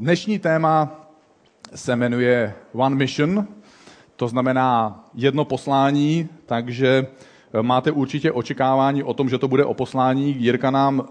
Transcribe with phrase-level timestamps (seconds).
[0.00, 1.06] dnešní téma
[1.74, 3.46] se jmenuje One Mission,
[4.16, 7.06] to znamená jedno poslání, takže
[7.54, 10.36] eh, máte určitě očekávání o tom, že to bude o poslání.
[10.38, 11.08] Jirka nám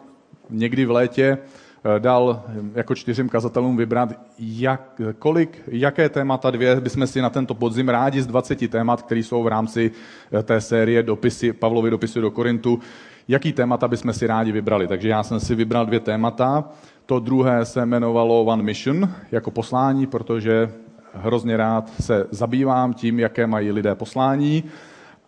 [0.50, 2.44] někdy v létě eh, dal
[2.76, 8.22] jako čtyřem kazatelům vybrat, jak, kolik, jaké témata dvě bychom si na tento podzim rádi
[8.22, 9.92] z 20 témat, které jsou v rámci
[10.34, 12.80] eh, té série dopisy, Pavlovy dopisy do Korintu,
[13.28, 14.88] jaký témata bychom si rádi vybrali.
[14.88, 16.70] Takže já jsem si vybral dvě témata.
[17.08, 20.72] To druhé se jmenovalo One Mission, jako poslání, protože
[21.14, 24.64] hrozně rád se zabývám tím, jaké mají lidé poslání,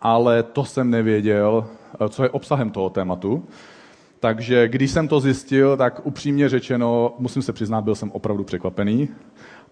[0.00, 1.66] ale to jsem nevěděl,
[2.08, 3.44] co je obsahem toho tématu.
[4.20, 9.08] Takže když jsem to zjistil, tak upřímně řečeno, musím se přiznat, byl jsem opravdu překvapený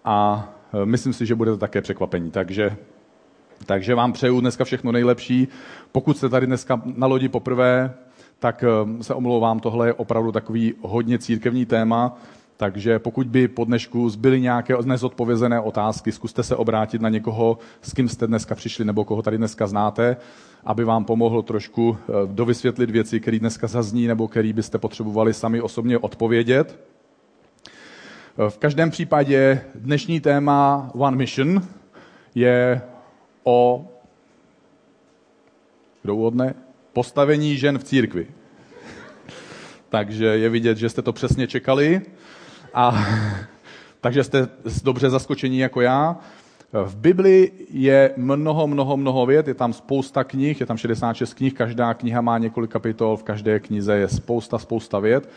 [0.05, 2.31] a e, myslím si, že budete také překvapení.
[2.31, 2.75] Takže,
[3.65, 5.47] takže vám přeju dneska všechno nejlepší.
[5.91, 7.93] Pokud jste tady dneska na lodi poprvé,
[8.39, 12.17] tak eh, se omlouvám, tohle je opravdu takový hodně církevní téma,
[12.57, 17.93] takže pokud by po dnešku zbyly nějaké nezodpovězené otázky, zkuste se obrátit na někoho, s
[17.93, 20.17] kým jste dneska přišli nebo koho tady dneska znáte,
[20.63, 25.61] aby vám pomohlo trošku eh, dovysvětlit věci, které dneska zazní nebo které byste potřebovali sami
[25.61, 26.79] osobně odpovědět.
[28.37, 31.63] Eh, v každém případě dnešní téma One Mission
[32.35, 32.81] je
[33.43, 33.87] o
[36.03, 36.68] kdo úvodne?
[36.93, 38.27] Postavení žen v církvi.
[39.89, 42.01] Takže je vidět, že jste to přesně čekali
[42.73, 43.05] a
[44.01, 44.47] takže jste
[44.83, 46.17] dobře zaskočení jako já.
[46.73, 51.53] V Bibli je mnoho, mnoho, mnoho věd, je tam spousta knih, je tam 66 knih,
[51.53, 55.29] každá kniha má několik kapitol, v každé knize je spousta, spousta věd,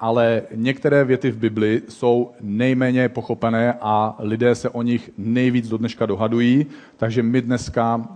[0.00, 5.78] ale některé věty v Bibli jsou nejméně pochopené a lidé se o nich nejvíc do
[5.78, 6.66] dneška dohadují,
[6.96, 8.08] takže my dneska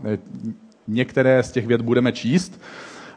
[0.89, 2.61] některé z těch věd budeme číst,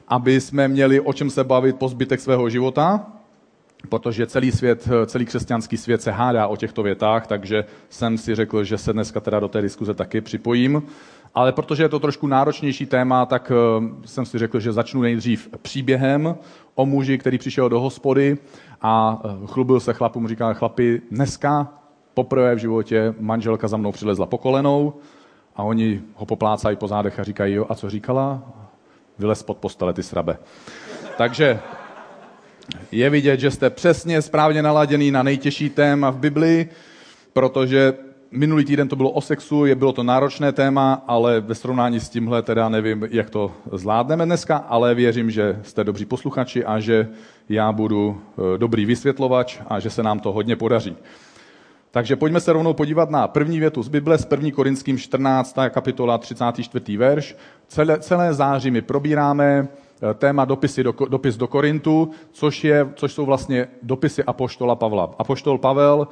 [0.08, 3.06] aby jsme měli o čem se bavit po zbytek svého života,
[3.90, 8.64] protože celý svět, celý křesťanský svět se hádá o těchto větách, takže jsem si řekl,
[8.64, 10.84] že se dneska teda do té diskuze taky připojím.
[11.36, 15.50] Ale protože je to trošku náročnější téma, tak eh, jsem si řekl, že začnu nejdřív
[15.62, 16.36] příběhem
[16.76, 18.38] o muži, který přišel do hospody
[18.82, 21.74] a eh, chlubil se chlapům, říkal, chlapi, dneska
[22.14, 24.94] poprvé v životě manželka za mnou přilezla po kolenou,
[25.60, 28.42] a oni ho poplácají po zádech a říkají, jo, a co říkala?
[29.20, 30.38] Vylez pod postele, ty srabe.
[31.18, 31.60] Takže
[32.92, 36.70] je vidět, že jste přesně správně naladěný na nejtěžší téma v Biblii,
[37.34, 37.94] protože
[38.32, 42.10] minulý týden to bylo o sexu, je bylo to náročné téma, ale ve srovnání s
[42.10, 47.08] tímhle teda nevím, jak to zvládneme dneska, ale věřím, že jste dobří posluchači a že
[47.50, 50.96] já budu eh, dobrý vysvětlovač a že se nám to hodně podaří.
[51.92, 54.50] Takže pojďme se rovnou podívat na první větu z Bible, z 1.
[54.56, 55.56] Korinským 14.
[55.70, 56.98] kapitola 34.
[56.98, 57.36] verš.
[57.68, 63.14] Celé, celé září my probíráme eh, téma dopisy do, dopis do Korintu, což, je, což
[63.14, 65.16] jsou vlastně dopisy Apoštola Pavla.
[65.20, 66.08] Apoštol Pavel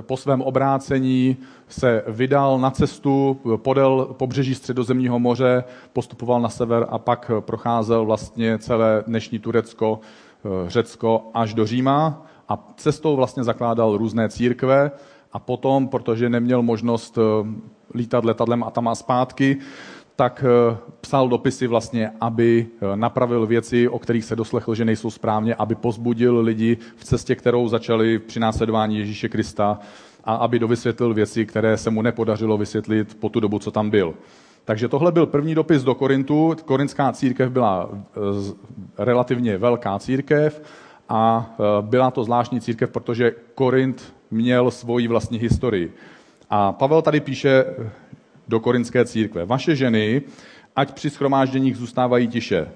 [0.00, 1.36] po svém obrácení
[1.68, 8.58] se vydal na cestu podél pobřeží středozemního moře, postupoval na sever a pak procházel vlastně
[8.58, 10.00] celé dnešní Turecko,
[10.44, 14.90] eh, Řecko až do Říma a cestou vlastně zakládal různé církve
[15.32, 17.46] a potom, protože neměl možnost eh,
[17.94, 19.56] lítat letadlem a tam a zpátky,
[20.16, 25.10] tak eh, psal dopisy vlastně, aby eh, napravil věci, o kterých se doslechl, že nejsou
[25.10, 29.78] správně, aby pozbudil lidi v cestě, kterou začali při následování Ježíše Krista
[30.24, 34.14] a aby dovysvětlil věci, které se mu nepodařilo vysvětlit po tu dobu, co tam byl.
[34.64, 36.56] Takže tohle byl první dopis do Korintu.
[36.64, 37.88] Korintská církev byla
[38.98, 40.62] relativně velká církev
[41.08, 41.50] a
[41.80, 45.92] byla to zvláštní církev, protože Korint měl svoji vlastní historii.
[46.50, 47.64] A Pavel tady píše
[48.48, 49.44] do korinské církve.
[49.44, 50.22] Vaše ženy,
[50.76, 52.68] ať při schromážděních zůstávají tiše.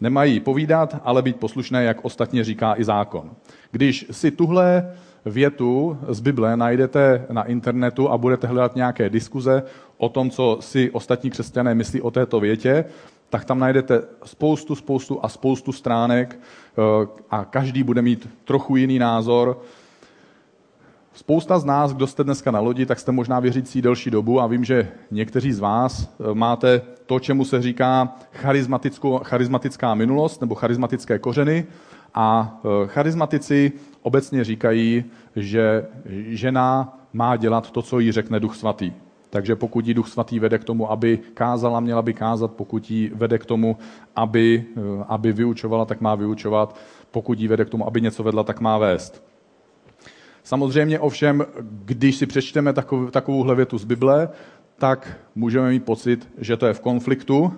[0.00, 3.30] Nemají povídat, ale být poslušné, jak ostatně říká i zákon.
[3.70, 4.92] Když si tuhle
[5.24, 9.62] větu z Bible najdete na internetu a budete hledat nějaké diskuze
[9.96, 12.84] o tom, co si ostatní křesťané myslí o této větě,
[13.30, 18.98] tak tam najdete spoustu, spoustu a spoustu stránek eh, a každý bude mít trochu jiný
[18.98, 19.60] názor.
[21.16, 24.46] Spousta z nás, kdo jste dneska na lodi, tak jste možná věřící delší dobu a
[24.46, 28.16] vím, že někteří z vás eh, máte to, čemu se říká
[29.22, 31.66] charismatická minulost nebo charismatické kořeny
[32.14, 33.72] a eh, charismatici
[34.02, 35.04] obecně říkají,
[35.36, 35.86] že
[36.26, 38.92] žena má dělat to, co jí řekne Duch Svatý.
[39.30, 43.10] Takže pokud jí Duch Svatý vede k tomu, aby kázala, měla by kázat, pokud jí
[43.14, 43.76] vede k tomu,
[44.16, 46.76] aby, eh, aby vyučovala, tak má vyučovat,
[47.10, 49.25] pokud jí vede k tomu, aby něco vedla, tak má vést.
[50.46, 54.28] Samozřejmě ovšem, když si přečteme takovou, takovouhle větu z Bible,
[54.78, 57.52] tak můžeme mít pocit, že to je v konfliktu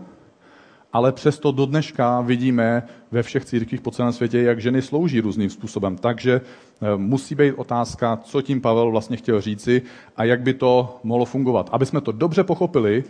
[0.93, 5.51] ale přesto do dneška vidíme ve všech církvích po celém světě, jak ženy slouží různým
[5.51, 5.97] způsobem.
[5.97, 9.83] Takže eh, musí být otázka, co tím Pavel vlastně chtěl říci
[10.17, 11.69] a jak by to mohlo fungovat.
[11.73, 13.05] Aby jsme to dobře pochopili,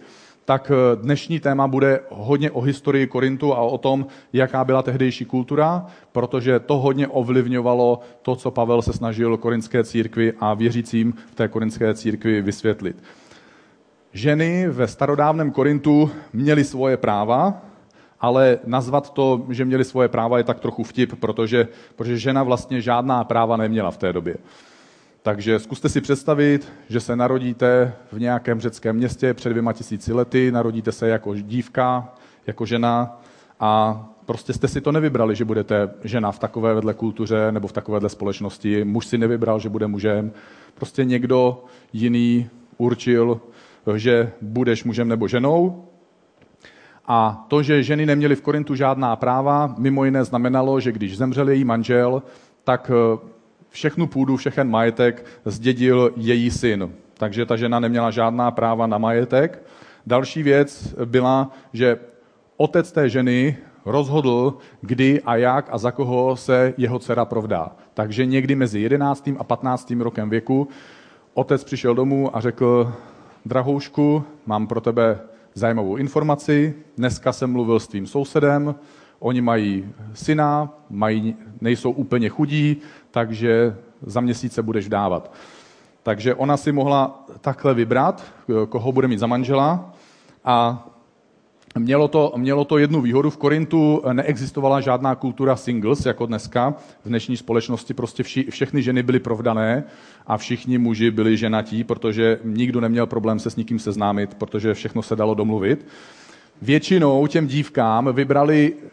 [0.49, 5.25] tak eh, dnešní téma bude hodně o historii Korintu a o tom, jaká byla tehdejší
[5.25, 11.35] kultura, protože to hodně ovlivňovalo to, co Pavel se snažil korinské církvi a věřícím v
[11.35, 12.97] té korinské církvi vysvětlit.
[14.13, 17.61] Ženy ve starodávném Korintu měly svoje práva,
[18.21, 22.81] ale nazvat to, že měli svoje práva, je tak trochu vtip, protože, protože žena vlastně
[22.81, 24.37] žádná práva neměla v té době.
[25.23, 30.53] Takže zkuste si představit, že se narodíte v nějakém řeckém městě před dvěma tisíci lety,
[30.53, 32.15] narodíte se jako dívka,
[32.47, 33.21] jako žena
[33.61, 37.73] a prostě jste si to nevybrali, že budete žena v takové vedle kultuře nebo v
[37.73, 38.85] takovéhle společnosti.
[38.85, 40.33] Muž si nevybral, že bude mužem.
[40.75, 43.41] Prostě někdo jiný určil,
[43.97, 45.85] že budeš mužem nebo ženou.
[47.07, 51.49] A to, že ženy neměly v Korintu žádná práva, mimo jiné znamenalo, že když zemřel
[51.49, 52.23] její manžel,
[52.65, 52.91] tak
[53.79, 56.93] všechnu půdu, všechen majetek zdědil její syn.
[57.15, 59.63] Takže ta žena neměla žádná práva na majetek.
[60.07, 61.99] Další věc byla, že
[62.57, 67.77] otec té ženy rozhodl, kdy a jak a za koho se jeho dcera provdá.
[67.95, 69.31] Takže někdy mezi 11.
[69.39, 69.91] a 15.
[69.91, 70.69] rokem věku
[71.35, 72.93] otec přišel domů a řekl,
[73.47, 75.19] drahoušku, mám pro tebe
[75.55, 78.75] zajímavou informaci, dneska jsem mluvil s tvým sousedem,
[79.19, 82.77] oni mají syna, mají, nejsou úplně chudí,
[83.11, 85.33] takže za měsíce budeš dávat.
[86.03, 88.25] Takže ona si mohla takhle vybrat,
[88.69, 89.93] koho bude mít za manžela
[90.45, 90.85] a
[91.79, 93.31] Mělo to, mělo to jednu výhodu.
[93.31, 96.75] V Korintu neexistovala žádná kultura singles, jako dneska.
[97.05, 99.85] V dnešní společnosti prostě vši, všechny ženy byly provdané
[100.27, 105.03] a všichni muži byli ženatí, protože nikdo neměl problém se s nikým seznámit, protože všechno
[105.03, 105.87] se dalo domluvit
[106.63, 108.91] většinou těm dívkám vybrali uh,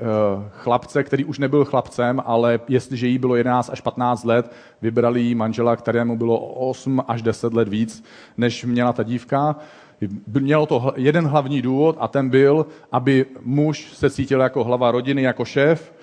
[0.52, 4.52] chlapce, který už nebyl chlapcem, ale jestliže jí bylo 11 až 15 let,
[4.82, 8.04] vybrali jí manžela, kterému bylo 8 až 10 let víc,
[8.38, 9.56] než měla ta dívka.
[10.40, 15.22] Mělo to jeden hlavní důvod a ten byl, aby muž se cítil jako hlava rodiny,
[15.22, 15.94] jako šéf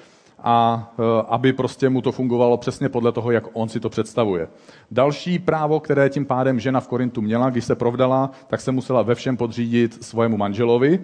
[0.44, 4.49] a uh, aby prostě mu to fungovalo přesně podle toho, jak on si to představuje.
[4.91, 9.03] Další právo, které tím pádem žena v Korintu měla, když se provdala, tak se musela
[9.03, 11.00] ve všem podřídit svému manželovi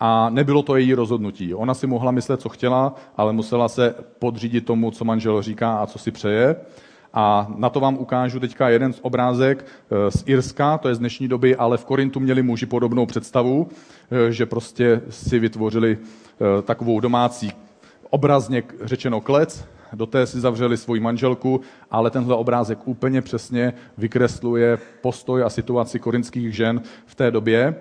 [0.00, 1.54] a nebylo to její rozhodnutí.
[1.54, 5.86] Ona si mohla myslet, co chtěla, ale musela se podřídit tomu, co manžel říká a
[5.86, 6.56] co si přeje.
[7.14, 10.98] A na to vám ukážu teďka jeden z obrázek eh, z Irska, to je z
[10.98, 13.68] dnešní doby, ale v Korintu měli muži podobnou představu,
[14.10, 17.52] eh, že prostě si vytvořili eh, takovou domácí
[18.10, 21.60] obrazně řečeno klec, do té si zavřeli svoji manželku,
[21.90, 27.74] ale tenhle obrázek úplně přesně vykresluje postoj a situaci korinských žen v té době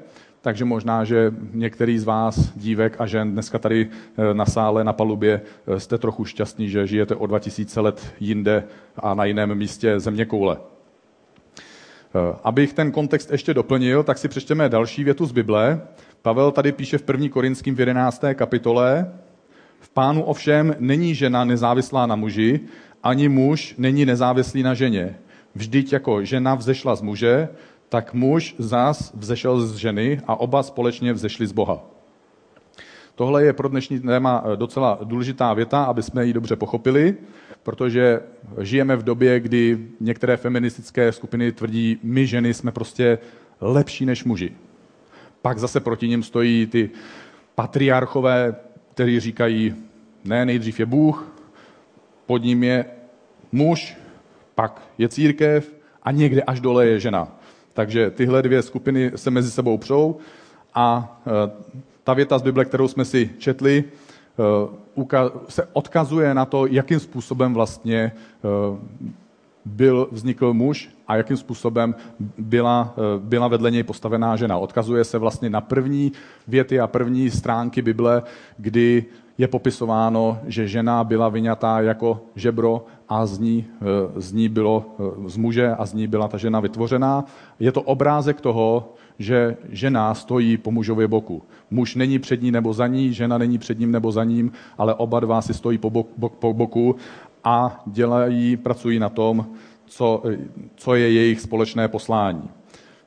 [0.46, 4.94] takže možná, že některý z vás, dívek a žen, dneska tady eh, na sále, na
[4.94, 8.64] palubě, eh, jste trochu šťastní, že žijete o 2000 let jinde
[8.96, 10.58] a na jiném místě země koule.
[10.58, 15.82] Eh, abych ten kontext ještě doplnil, tak si přečteme další větu z Bible.
[16.22, 17.30] Pavel tady píše v 1.
[17.30, 18.34] Korinským v 11.
[18.34, 19.12] kapitole,
[19.80, 22.60] v pánu ovšem není žena nezávislá na muži,
[23.04, 25.16] ani muž není nezávislý na ženě.
[25.56, 27.50] Vždyť jako žena vzešla z muže,
[27.90, 31.86] tak muž zás vzešel z ženy a oba společně vzešli z Boha.
[33.16, 37.16] Tohle je pro dnešní téma eh, docela důležitá věta, aby jsme ji dobře pochopili,
[37.64, 38.20] protože
[38.62, 43.18] žijeme v době, kdy některé feministické skupiny tvrdí, my ženy jsme prostě
[43.62, 44.52] lepší než muži.
[45.42, 46.90] Pak zase proti ním stojí ty
[47.56, 48.56] patriarchové,
[48.94, 49.76] kteří říkají,
[50.24, 51.34] ne, nejdřív je Bůh,
[52.26, 52.86] pod ním je
[53.52, 53.98] muž,
[54.56, 57.35] pak je církev a někde až dole je žena.
[57.76, 60.18] Takže tyhle dvě skupiny se mezi sebou přou
[60.74, 61.52] a e,
[62.04, 63.84] ta věta z Bible, kterou jsme si četli,
[65.04, 68.12] e, se odkazuje na to, jakým způsobem vlastně e,
[69.66, 71.96] byl, vznikl muž a jakým způsobem
[72.38, 74.58] byla, byla vedle něj postavená žena.
[74.58, 76.12] Odkazuje se vlastně na první
[76.48, 78.24] věty a první stránky Bible,
[78.58, 79.06] kdy
[79.38, 84.86] je popisováno, že žena byla vyňatá jako žebro a z ní, eh, z ní bylo
[85.00, 87.26] eh, z muže a z ní byla ta žena vytvořená.
[87.60, 91.44] Je to obrázek toho, že žena stojí po mužově boku.
[91.72, 94.94] Muž není před ní nebo za ní, žena není před ním nebo za ním, ale
[94.94, 96.96] oba dva si stojí po, bok, po boku
[97.44, 99.46] a dělají, pracují na tom,
[99.86, 100.38] co, eh,
[100.76, 102.50] co je jejich společné poslání.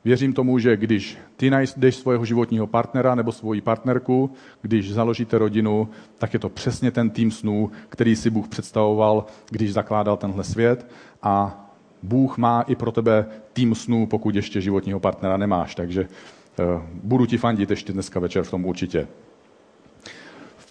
[0.04, 4.30] Věřím tomu, že když ty najdeš svého životního partnera nebo svoji partnerku,
[4.62, 5.88] když založíte rodinu,
[6.18, 10.86] tak je to přesně ten tým snů, který si Bůh představoval, když zakládal tenhle svět.
[11.22, 11.64] A
[12.02, 15.74] Bůh má i pro tebe tým snů, pokud ještě životního partnera nemáš.
[15.74, 19.08] Takže uh, budu ti fandit ještě dneska večer v tom určitě.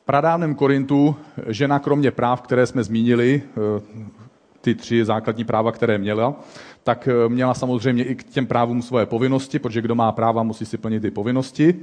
[0.05, 1.15] pradávném Korintu
[1.47, 3.81] žena kromě práv, které jsme zmínili, eh,
[4.67, 6.35] ty tři základní práva, které měla,
[6.83, 10.65] tak eh, měla samozřejmě i k těm právům svoje povinnosti, protože kdo má práva, musí
[10.65, 11.75] si plnit ty povinnosti.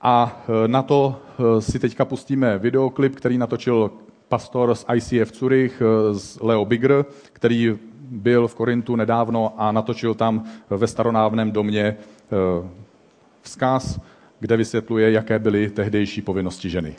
[0.00, 1.20] A eh, na to
[1.58, 3.90] si teďka pustíme videoklip, který natočil
[4.28, 7.78] pastor z ICF Zurich, z Leo Bigger, který
[8.10, 11.96] byl v Korintu nedávno a natočil tam ve staronávném domě
[13.42, 14.00] vzkaz,
[14.40, 16.96] kde vysvětluje, jaké byly tehdejší povinnosti ženy.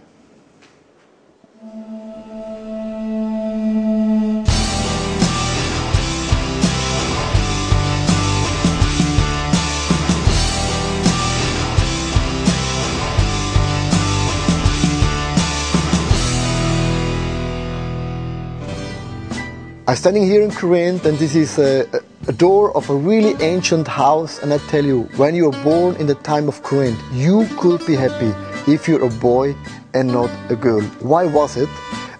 [19.85, 21.85] I'm standing here in Corinth, and this is a,
[22.29, 24.41] a, door of a really ancient house.
[24.41, 27.85] And I tell you, when you were born in the time of Corinth, you could
[27.85, 28.31] be happy
[28.71, 29.53] if you're a boy
[29.93, 30.79] and not a girl.
[31.01, 31.67] Why was it?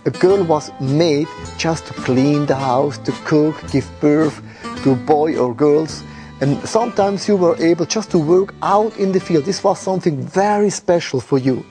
[0.04, 4.42] A girl was made just to clean the house, to cook, give birth
[4.84, 6.04] to boy or girls.
[6.42, 9.46] And sometimes you were able just to work out in the field.
[9.46, 11.66] This was something very special for you.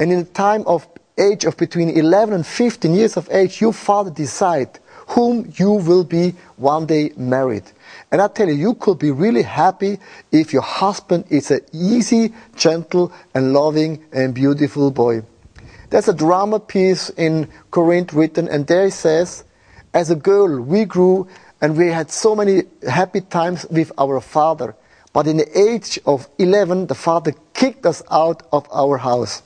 [0.00, 3.72] And in the time of age of between 11 and 15 years of age, your
[3.72, 4.80] father decided
[5.12, 7.64] whom you will be one day married.
[8.10, 9.98] And I tell you, you could be really happy
[10.30, 15.22] if your husband is an easy, gentle, and loving and beautiful boy.
[15.90, 19.44] There's a drama piece in Corinth written, and there it says,
[19.92, 21.28] As a girl, we grew
[21.60, 24.74] and we had so many happy times with our father.
[25.12, 29.42] But in the age of 11, the father kicked us out of our house.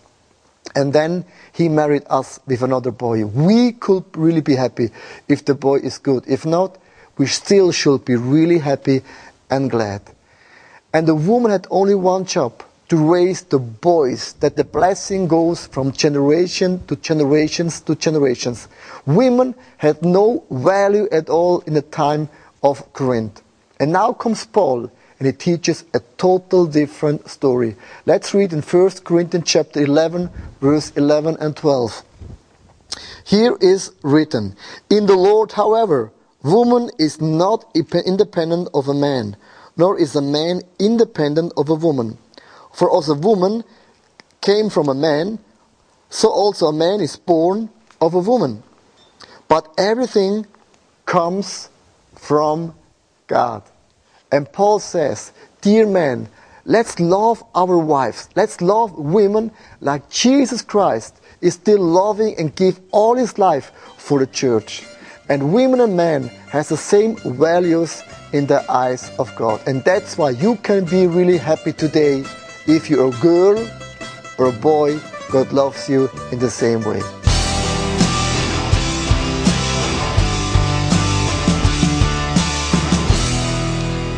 [0.74, 3.24] And then he married us with another boy.
[3.24, 4.90] We could really be happy
[5.28, 6.24] if the boy is good.
[6.26, 6.76] If not,
[7.16, 9.02] we still should be really happy
[9.48, 10.02] and glad.
[10.92, 15.66] And the woman had only one job to raise the boys, that the blessing goes
[15.66, 18.68] from generation to generations to generations.
[19.06, 22.28] Women had no value at all in the time
[22.62, 23.42] of Corinth.
[23.80, 27.76] And now comes Paul and it teaches a total different story.
[28.04, 30.30] Let's read in 1 Corinthians chapter 11,
[30.60, 32.02] verse 11 and 12.
[33.24, 34.56] Here is written,
[34.90, 39.36] In the Lord, however, woman is not independent of a man,
[39.76, 42.18] nor is a man independent of a woman.
[42.72, 43.64] For as a woman
[44.40, 45.38] came from a man,
[46.10, 47.70] so also a man is born
[48.00, 48.62] of a woman.
[49.48, 50.46] But everything
[51.04, 51.68] comes
[52.14, 52.74] from
[53.26, 53.62] God.
[54.32, 56.28] And Paul says, Dear men,
[56.64, 58.28] let's love our wives.
[58.34, 64.18] Let's love women like Jesus Christ is still loving and give all his life for
[64.18, 64.84] the church.
[65.28, 68.02] And women and men has the same values
[68.32, 69.60] in the eyes of God.
[69.66, 72.24] And that's why you can be really happy today
[72.66, 73.58] if you're a girl
[74.38, 74.98] or a boy,
[75.30, 77.00] God loves you in the same way.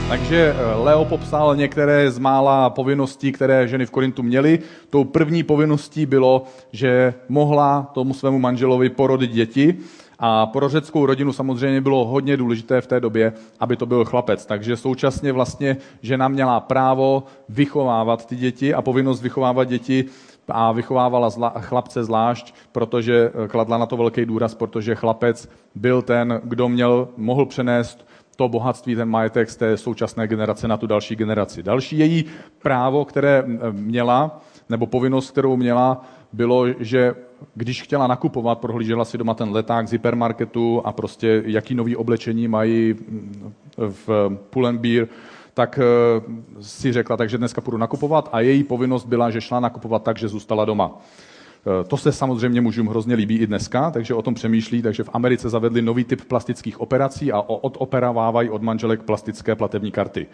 [0.09, 4.59] Takže eh, Leo popsal některé z mála povinností, které ženy v Korintu měly.
[4.91, 9.79] Tou první povinností bylo, že mohla tomu svému manželovi porodit děti.
[10.19, 14.47] A pro řeckou rodinu samozřejmě bylo hodně důležité v té době, aby to byl chlapec.
[14.47, 20.05] Takže současně vlastně žena měla právo vychovávat ty děti a povinnost vychovávat děti
[20.49, 26.03] a vychovávala zla, chlapce zvlášť, protože eh, kladla na to velký důraz, protože chlapec byl
[26.03, 28.08] ten, kdo měl, mohl přenést
[28.39, 31.63] to bohatství, ten majetek z té současné generace na tu další generaci.
[31.63, 32.25] Další její
[32.63, 37.15] právo, které měla, nebo povinnost, kterou měla, bylo, že
[37.55, 42.49] když chtěla nakupovat, prohlížela si doma ten leták z hypermarketu a prostě jaký nový oblečení
[42.49, 42.95] mají
[43.77, 45.07] v Pull&Bear,
[45.55, 45.81] tak
[46.61, 50.29] si řekla, takže dneska půjdu nakupovat a její povinnost byla, že šla nakupovat tak, že
[50.29, 50.91] zůstala doma.
[51.67, 55.11] Eh, to se samozřejmě mužům hrozně líbí i dneska, takže o tom přemýšlí, takže v
[55.13, 60.27] Americe zavedli nový typ plastických operací a odoperovávají od manželek plastické platební karty.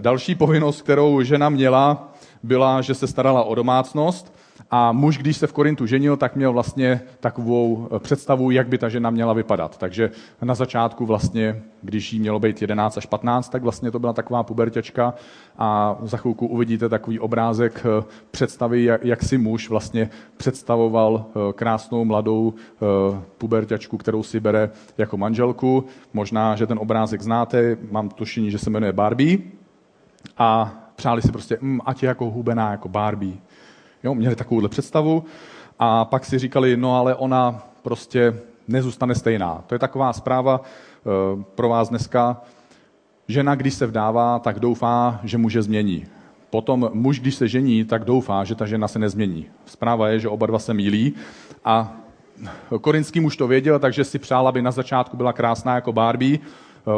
[0.00, 4.34] Další povinnost, kterou žena měla, byla, že se starala o domácnost
[4.70, 8.78] a muž, když se v Korintu ženil, tak měl vlastně takovou eh, představu, jak by
[8.78, 9.78] ta žena měla vypadat.
[9.78, 10.10] Takže
[10.42, 14.42] na začátku vlastně, když jí mělo být 11 až 15, tak vlastně to byla taková
[14.42, 15.14] pubertěčka
[15.58, 22.04] a za chvilku uvidíte takový obrázek eh, představy, jak si muž vlastně představoval eh, krásnou
[22.04, 22.54] mladou
[23.38, 25.84] pubertěčku, kterou si bere jako manželku.
[26.12, 29.38] Možná, že ten obrázek znáte, mám tušení, že se jmenuje Barbie.
[30.38, 33.34] A přáli si prostě, mm, ať je jako hubená jako Barbie.
[34.04, 35.24] Jo, měli takovouhle představu
[35.78, 39.64] a pak si říkali, no ale ona prostě nezůstane stejná.
[39.66, 42.40] To je taková zpráva e, pro vás dneska.
[43.28, 46.06] Žena, když se vdává, tak doufá, že muže změní.
[46.52, 49.46] potom muž, když se žení, tak doufá, že ta žena se nezmění.
[49.66, 51.14] Zpráva je, že oba dva se mílí
[51.64, 51.92] a
[52.80, 56.38] korinský muž to věděl, takže si přál, aby na začátku byla krásná jako Barbie,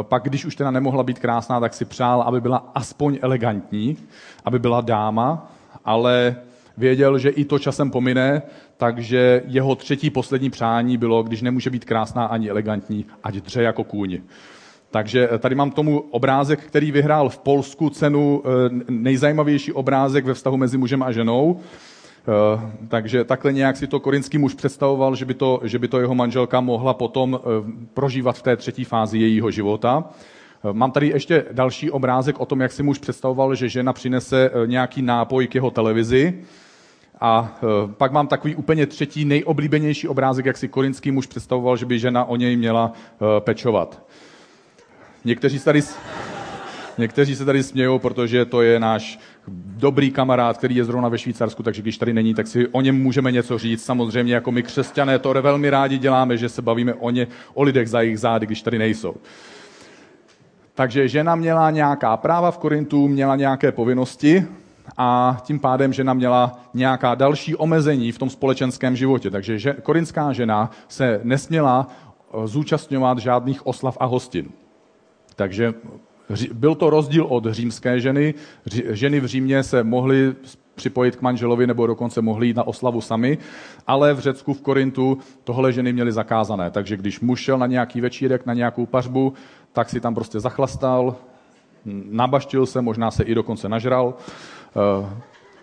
[0.01, 3.97] pak, když už teda nemohla být krásná, tak si přál, aby byla aspoň elegantní,
[4.45, 5.51] aby byla dáma,
[5.85, 6.35] ale
[6.77, 8.41] věděl, že i to časem pomine,
[8.77, 13.83] takže jeho třetí poslední přání bylo, když nemůže být krásná ani elegantní, ať dře jako
[13.83, 14.21] kůň.
[14.95, 18.49] Takže eh, tady mám tomu obrázek, který vyhrál v Polsku cenu eh,
[18.89, 21.59] nejzajímavější obrázek ve vztahu mezi mužem a ženou.
[21.59, 25.99] Eh, takže takhle nějak si to korinský muž představoval, že by to, že by to
[25.99, 27.39] jeho manželka mohla potom
[27.93, 30.03] prožívat v té třetí fázi jejího života.
[30.71, 35.01] Mám tady ještě další obrázek o tom, jak si muž představoval, že žena přinese nějaký
[35.01, 36.33] nápoj k jeho televizi.
[37.21, 37.55] A
[37.85, 42.25] pak mám takový úplně třetí nejoblíbenější obrázek, jak si korinský muž představoval, že by žena
[42.25, 42.91] o něj měla
[43.39, 44.05] pečovat.
[45.25, 45.81] Někteří se tady,
[46.97, 51.63] někteří se tady smějou, protože to je náš dobrý kamarád, který je zrovna ve Švýcarsku,
[51.63, 53.85] takže když tady není, tak si o něm můžeme něco říct.
[53.85, 57.89] Samozřejmě jako my křesťané to velmi rádi děláme, že se bavíme o, ně, o lidech
[57.89, 59.15] za jejich zády, když tady nejsou.
[60.73, 64.45] Takže žena měla nějaká práva v Korintu, měla nějaké povinnosti
[64.97, 69.31] a tím pádem žena měla nějaká další omezení v tom společenském životě.
[69.31, 74.49] Takže že, korinská žena se nesměla eh, zúčastňovat žádných oslav a hostin.
[75.35, 75.73] Takže
[76.53, 78.33] byl to rozdíl od římské ženy.
[78.89, 80.35] Ženy v Římě se mohly
[80.75, 83.37] připojit k manželovi nebo dokonce mohly jít na oslavu sami,
[83.87, 86.71] ale v Řecku, v Korintu tohle ženy měly zakázané.
[86.71, 89.33] Takže když muž šel na nějaký večírek, na nějakou pařbu,
[89.73, 91.15] tak si tam prostě zachlastal,
[92.09, 94.13] nabaštil se, možná se i dokonce nažral.
[94.75, 95.09] Eh,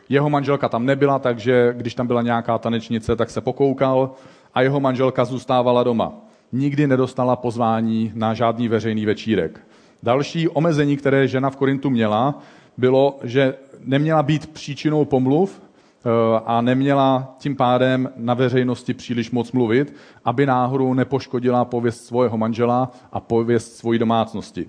[0.08, 4.10] jeho manželka tam nebyla, takže když tam byla nějaká tanečnice, tak se pokoukal
[4.54, 6.12] a jeho manželka zůstávala doma
[6.52, 9.60] nikdy nedostala pozvání na žádný veřejný večírek.
[10.02, 12.42] Další omezení, které žena v Korintu měla,
[12.76, 13.54] bylo, že
[13.84, 16.08] neměla být příčinou pomluv eh,
[16.46, 22.90] a neměla tím pádem na veřejnosti příliš moc mluvit, aby náhodou nepoškodila pověst svého manžela
[23.12, 24.68] a pověst svojí domácnosti.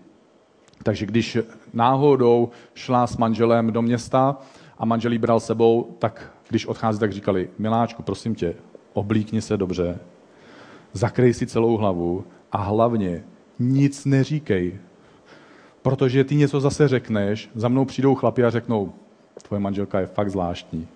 [0.84, 1.38] Takže když
[1.74, 4.38] náhodou šla s manželem do města
[4.78, 8.56] a manželí bral sebou, tak když odchází, tak říkali, miláčku, prosím tě,
[8.94, 10.00] oblíkni se dobře,
[10.94, 13.24] zakrej si celou hlavu a hlavně
[13.60, 14.80] nic neříkej.
[15.82, 18.94] Protože ty něco zase řekneš, za mnou přijdou chlapi a řeknou,
[19.42, 20.88] tvoje manželka je fakt zvláštní.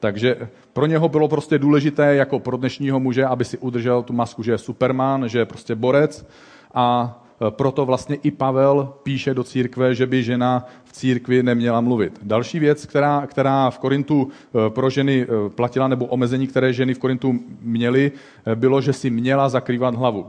[0.00, 4.42] Takže pro něho bylo prostě důležité, jako pro dnešního muže, aby si udržel tu masku,
[4.42, 6.26] že je superman, že je prostě borec
[6.74, 7.16] a
[7.50, 12.20] proto vlastně i Pavel píše do církve, že by žena v církvi neměla mluvit.
[12.22, 16.94] Další věc, která, která v Korintu e, pro ženy e, platila, nebo omezení, které ženy
[16.94, 18.12] v Korintu měly,
[18.54, 20.26] bylo, že si měla zakrývat hlavu.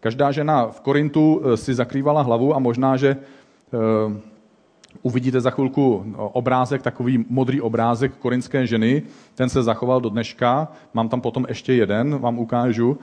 [0.00, 3.16] Každá žena v Korintu si zakrývala hlavu a možná, že
[5.02, 9.02] uvidíte za chvilku obrázek, takový modrý obrázek korinské ženy.
[9.34, 10.68] Ten se zachoval do dneška.
[10.94, 12.98] Mám tam potom ještě jeden, vám ukážu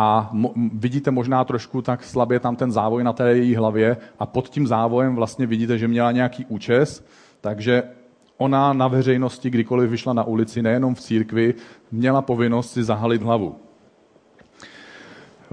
[0.00, 4.26] a mo- vidíte možná trošku tak slabě tam ten závoj na té její hlavě a
[4.26, 7.04] pod tím závojem vlastně vidíte, že měla nějaký účes,
[7.40, 7.82] takže
[8.36, 11.54] ona na veřejnosti, kdykoliv vyšla na ulici, nejenom v církvi,
[11.92, 13.56] měla povinnost si zahalit hlavu.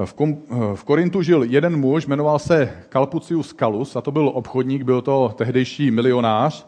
[0.05, 0.38] V, kom,
[0.75, 5.34] v Korintu žil jeden muž, jmenoval se Kalpucius Kalus a to byl obchodník, byl to
[5.38, 6.67] tehdejší milionář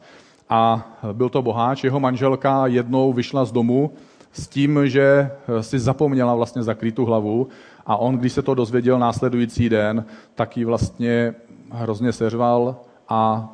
[0.49, 1.83] a byl to boháč.
[1.83, 3.91] Jeho manželka jednou vyšla z domu
[4.31, 7.47] s tím, že si zapomněla vlastně zakrýt tu hlavu
[7.85, 11.35] a on, když se to dozvěděl následující den, tak ji vlastně
[11.71, 12.75] hrozně seřval
[13.09, 13.53] a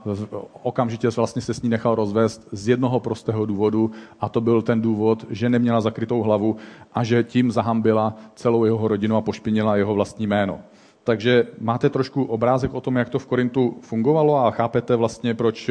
[0.64, 4.82] okamžitě vlastně se s ní nechal rozvést z jednoho prostého důvodu a to byl ten
[4.82, 6.56] důvod, že neměla zakrytou hlavu
[6.94, 10.60] a že tím zahambila celou jeho rodinu a pošpinila jeho vlastní jméno.
[11.04, 15.70] Takže máte trošku obrázek o tom, jak to v Korintu fungovalo a chápete vlastně, proč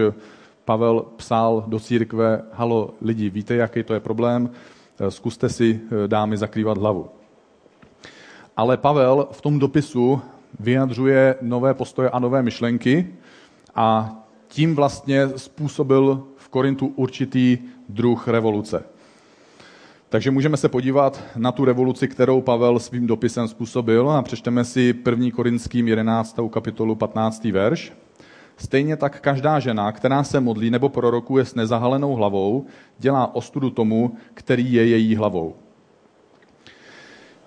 [0.65, 4.51] Pavel psal do církve, halo lidi, víte, jaký to je problém,
[5.09, 7.09] zkuste si dámy zakrývat hlavu.
[8.57, 10.21] Ale Pavel v tom dopisu
[10.61, 13.15] vyjadřuje nové postoje a nové myšlenky,
[13.75, 14.17] a
[14.49, 18.85] tím vlastně způsobil v Korintu určitý druh revoluce.
[20.09, 24.95] Takže můžeme se podívat na tu revoluci, kterou Pavel svým dopisem způsobil a přečteme si
[25.07, 25.31] 1.
[25.35, 26.37] Korinským 11.
[26.51, 27.45] kapitolu 15.
[27.45, 27.93] verš.
[28.57, 32.67] Stejně tak každá žena, která se modlí nebo prorokuje s nezahalenou hlavou,
[32.99, 35.55] dělá ostudu tomu, který je její hlavou.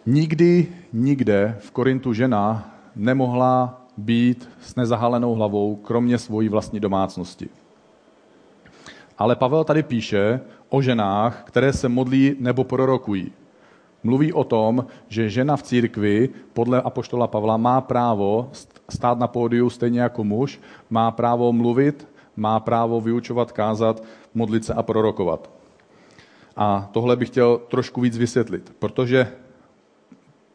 [0.05, 7.49] Nikdy, nikde v Korintu žena nemohla být s nezahalenou hlavou, kromě svojí vlastní domácnosti.
[9.17, 10.39] Ale Pavel tady píše
[10.69, 13.31] o ženách, které se modlí nebo prorokují.
[14.03, 18.49] Mluví o tom, že žena v církvi podle apoštola Pavla má právo
[18.89, 24.73] stát na pódiu stejně jako muž, má právo mluvit, má právo vyučovat, kázat, modlit se
[24.73, 25.49] a prorokovat.
[26.55, 29.31] A tohle bych chtěl trošku víc vysvětlit, protože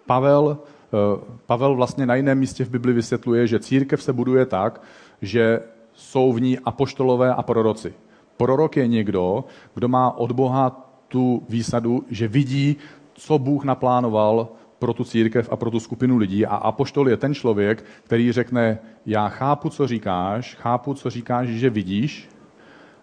[0.06, 4.82] Pavel, eh, Pavel vlastně na jiném místě v Bibli vysvětluje, že církev se buduje tak,
[5.22, 5.60] že
[5.92, 7.94] jsou v ní apoštolové a proroci.
[8.36, 12.76] Prorok je někdo, kdo má od Boha tu výsadu, že vidí,
[13.14, 14.48] co Bůh naplánoval
[14.80, 16.46] pro tu církev a pro tu skupinu lidí.
[16.46, 21.70] A apoštol je ten člověk, který řekne, já chápu, co říkáš, chápu, co říkáš, že
[21.70, 22.28] vidíš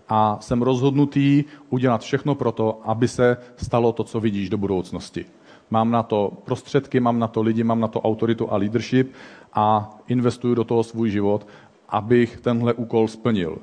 [0.09, 5.25] a jsem rozhodnutý udělat všechno pro to, aby se stalo to, co vidíš do budoucnosti.
[5.69, 9.13] Mám na to prostředky, mám na to lidi, mám na to autoritu a leadership
[9.53, 11.47] a investuju do toho svůj život,
[11.89, 13.57] abych tenhle úkol splnil.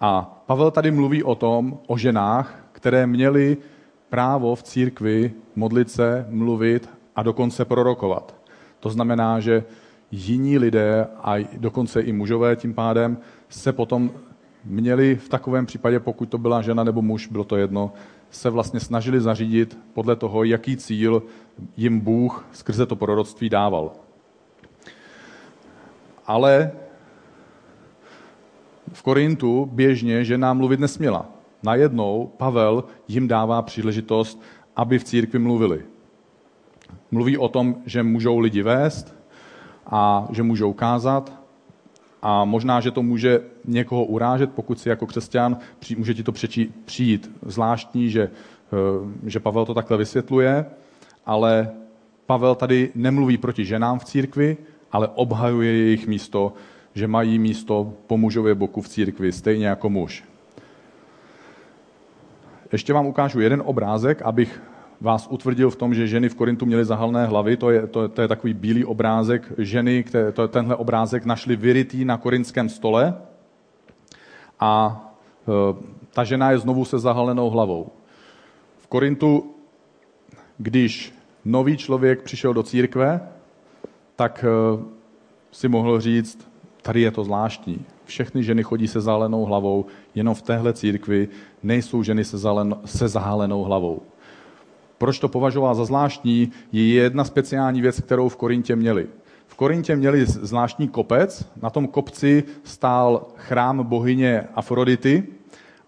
[0.00, 3.56] A Pavel tady mluví o tom, o ženách, které měly
[4.08, 8.34] právo v církvi modlit se, mluvit a dokonce prorokovat.
[8.80, 9.64] To znamená, že
[10.10, 14.10] jiní lidé a dokonce i mužové tím pádem se potom
[14.64, 17.92] měli v takovém případě, pokud to byla žena nebo muž, bylo to jedno,
[18.30, 21.22] se vlastně snažili zařídit podle toho, jaký cíl
[21.76, 23.92] jim Bůh skrze to proroctví dával.
[26.26, 26.72] Ale
[28.92, 31.26] v Korintu běžně žena mluvit nesměla.
[31.62, 34.42] Najednou Pavel jim dává příležitost,
[34.76, 35.84] aby v církvi mluvili.
[37.10, 39.14] Mluví o tom, že můžou lidi vést
[39.86, 41.32] a že můžou kázat
[42.22, 45.56] a možná, že to může někoho urážet, pokud si jako křesťan
[45.96, 46.32] může ti to
[46.84, 50.66] přijít zvláštní, že, eh, že Pavel to takhle vysvětluje,
[51.26, 51.70] ale
[52.26, 54.56] Pavel tady nemluví proti ženám v církvi,
[54.92, 56.52] ale obhajuje jejich místo,
[56.94, 60.24] že mají místo po mužově boku v církvi, stejně jako muž.
[62.72, 64.62] Ještě vám ukážu jeden obrázek, abych
[65.00, 67.56] vás utvrdil v tom, že ženy v Korintu měly zahalné hlavy.
[67.56, 72.04] To je, to, to je takový bílý obrázek ženy, které, to, tenhle obrázek našli vyrytý
[72.04, 73.14] na korinském stole
[74.60, 75.02] a
[75.48, 75.76] e,
[76.10, 77.92] ta žena je znovu se zahalenou hlavou.
[78.78, 79.54] V Korintu,
[80.58, 83.20] když nový člověk přišel do církve,
[84.16, 84.48] tak e,
[85.52, 86.48] si mohl říct,
[86.82, 87.84] tady je to zvláštní.
[88.04, 91.28] Všechny ženy chodí se zahalenou hlavou, jenom v téhle církvi
[91.62, 92.36] nejsou ženy se,
[92.84, 94.02] se zahalenou hlavou.
[94.98, 99.06] Proč to považoval za zvláštní, je jedna speciální věc, kterou v Korintě měli.
[99.46, 105.26] V Korintě měli zvláštní kopec, na tom kopci stál chrám bohyně Afrodity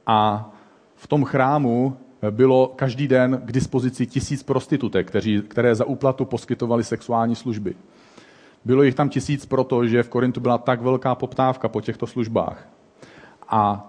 [0.06, 0.50] a
[0.94, 1.96] v tom chrámu
[2.30, 7.74] bylo každý den k dispozici tisíc prostitutek, kteří, které za úplatu poskytovali sexuální služby.
[8.64, 12.68] Bylo jich tam tisíc proto, že v Korintu byla tak velká poptávka po těchto službách.
[13.48, 13.87] A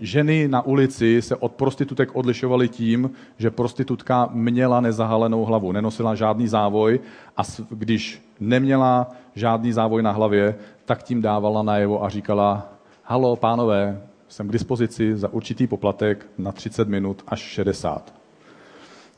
[0.00, 6.48] ženy na ulici se od prostitutek odlišovaly tím, že prostitutka měla nezahalenou hlavu, nenosila žádný
[6.48, 7.00] závoj
[7.36, 12.72] a když neměla žádný závoj na hlavě, tak tím dávala najevo a říkala,
[13.02, 18.14] halo, pánové, jsem k dispozici za určitý poplatek na 30 minut až 60.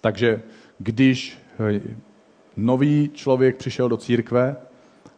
[0.00, 0.42] Takže
[0.78, 1.80] když e,
[2.56, 4.56] nový člověk přišel do církve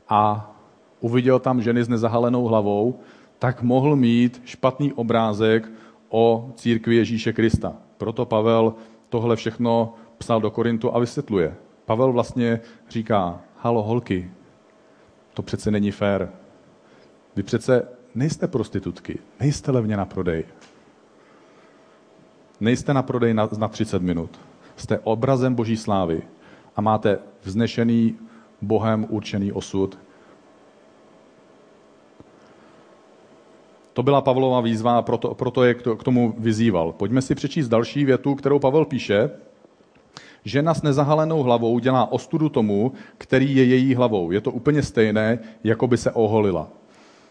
[0.08, 0.52] a
[1.00, 3.00] uviděl tam ženy s nezahalenou hlavou,
[3.38, 5.70] tak mohl mít špatný obrázek
[6.08, 7.76] o církvi Ježíše Krista.
[7.96, 8.74] Proto Pavel
[9.08, 11.56] tohle všechno psal do Korintu a vysvětluje.
[11.84, 14.30] Pavel vlastně říká, halo holky,
[15.34, 16.32] to přece není fér.
[17.36, 20.44] Vy přece nejste prostitutky, nejste levně na prodej.
[22.60, 24.40] Nejste na prodej na, na 30 minut.
[24.76, 26.22] Jste obrazem Boží slávy
[26.76, 28.18] a máte vznešený
[28.62, 29.98] Bohem určený osud,
[33.98, 36.92] To byla Pavlova výzva proto, proto je k tomu vyzýval.
[36.92, 39.30] Pojďme si přečíst další větu, kterou Pavel píše.
[40.44, 44.30] Žena s nezahalenou hlavou dělá ostudu tomu, který je její hlavou.
[44.30, 46.68] Je to úplně stejné, jako by se oholila.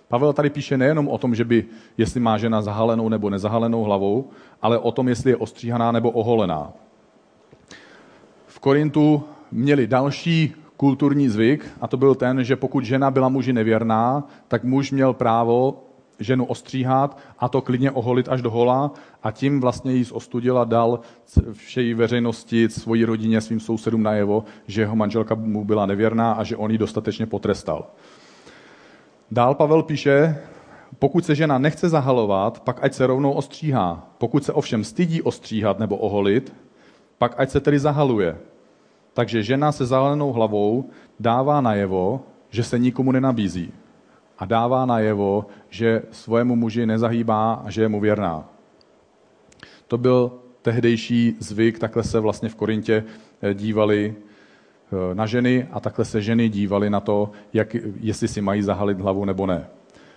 [0.07, 1.65] Pavel tady píše nejenom o tom, že by,
[1.97, 4.29] jestli má žena zahalenou nebo nezahalenou hlavou,
[4.61, 6.73] ale o tom, jestli je ostříhaná nebo oholená.
[8.47, 13.53] V Korintu měli další kulturní zvyk, a to byl ten, že pokud žena byla muži
[13.53, 15.83] nevěrná, tak muž měl právo
[16.19, 18.91] ženu ostříhat a to klidně oholit až do hola
[19.23, 20.99] a tím vlastně jí zostudil a dal
[21.53, 26.57] všej veřejnosti, svojí rodině, svým sousedům najevo, že jeho manželka mu byla nevěrná a že
[26.57, 27.85] on ji dostatečně potrestal.
[29.31, 30.37] Dál Pavel píše,
[30.99, 34.09] pokud se žena nechce zahalovat, pak ať se rovnou ostříhá.
[34.17, 36.55] Pokud se ovšem stydí ostříhat nebo oholit,
[37.17, 38.37] pak ať se tedy zahaluje.
[39.13, 43.73] Takže žena se zahalenou hlavou dává najevo, že se nikomu nenabízí
[44.37, 48.49] a dává najevo, že svému muži nezahýbá a že je mu věrná.
[49.87, 53.03] To byl tehdejší zvyk, takhle se vlastně v Korintě
[53.41, 58.41] eh, dívali eh, na ženy a takhle se ženy dívali na to, jak, jestli si
[58.41, 59.67] mají zahalit hlavu nebo ne.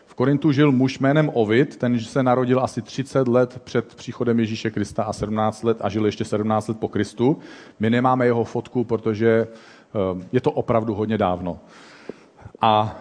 [0.06, 4.70] V Korintu žil muž jménem Ovid, ten se narodil asi 30 let před příchodem Ježíše
[4.70, 7.38] Krista a 17 let a žil ještě 17 let po Kristu.
[7.80, 11.58] My nemáme jeho fotku, protože eh, je to opravdu hodně dávno.
[12.60, 12.98] A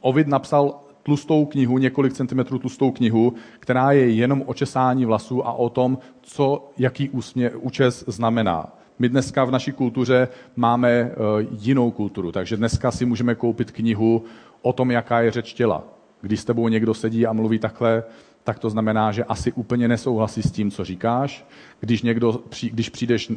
[0.00, 5.52] Ovid napsal tlustou knihu, několik centimetrů tlustou knihu, která je jenom o česání vlasů a
[5.52, 8.76] o tom, co, jaký úsmě, účes znamená.
[8.98, 11.10] My dneska v naší kultuře máme
[11.50, 14.24] jinou kulturu, takže dneska si můžeme koupit knihu
[14.62, 15.84] o tom, jaká je řeč těla.
[16.20, 18.02] Když s tebou někdo sedí a mluví takhle,
[18.44, 21.46] tak to znamená, že asi úplně nesouhlasí s tím, co říkáš.
[21.80, 23.32] Když, někdo, když přijdeš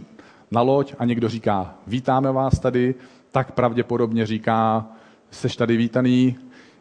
[0.51, 2.95] na loď a někdo říká, vítáme vás tady,
[3.31, 4.87] tak pravděpodobně říká,
[5.33, 6.35] seš tady vítaný.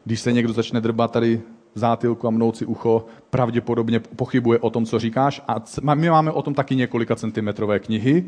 [0.05, 1.41] Když se někdo začne drbat tady
[1.75, 5.43] zátilku a mnout si ucho, pravděpodobně pochybuje o tom, co říkáš.
[5.49, 8.27] A my máme o tom taky několika centimetrové knihy,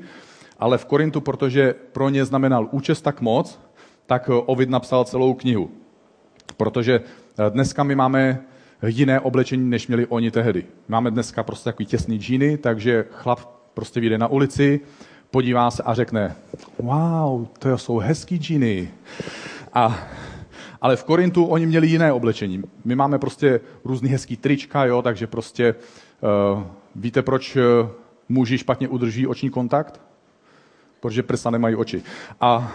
[0.58, 3.60] ale v Korintu, protože pro ně znamenal účest tak moc,
[4.06, 5.70] tak Ovid napsal celou knihu.
[6.56, 8.40] Protože eh, dneska my máme
[8.86, 10.64] jiné oblečení, než měli oni tehdy.
[10.88, 13.40] Máme dneska prostě takový těsný džíny, takže chlap
[13.74, 14.80] prostě vyjde na ulici,
[15.30, 16.36] podívá se a řekne,
[16.78, 18.90] wow, to jsou hezký džíny.
[19.74, 20.08] A,
[20.80, 22.62] ale v Korintu oni měli jiné oblečení.
[22.84, 25.74] My máme prostě různý hezký trička, jo, takže prostě
[26.54, 26.62] uh,
[26.96, 27.62] víte, proč uh,
[28.28, 30.00] muži špatně udrží oční kontakt?
[31.00, 32.02] Protože prsa nemají oči.
[32.40, 32.72] A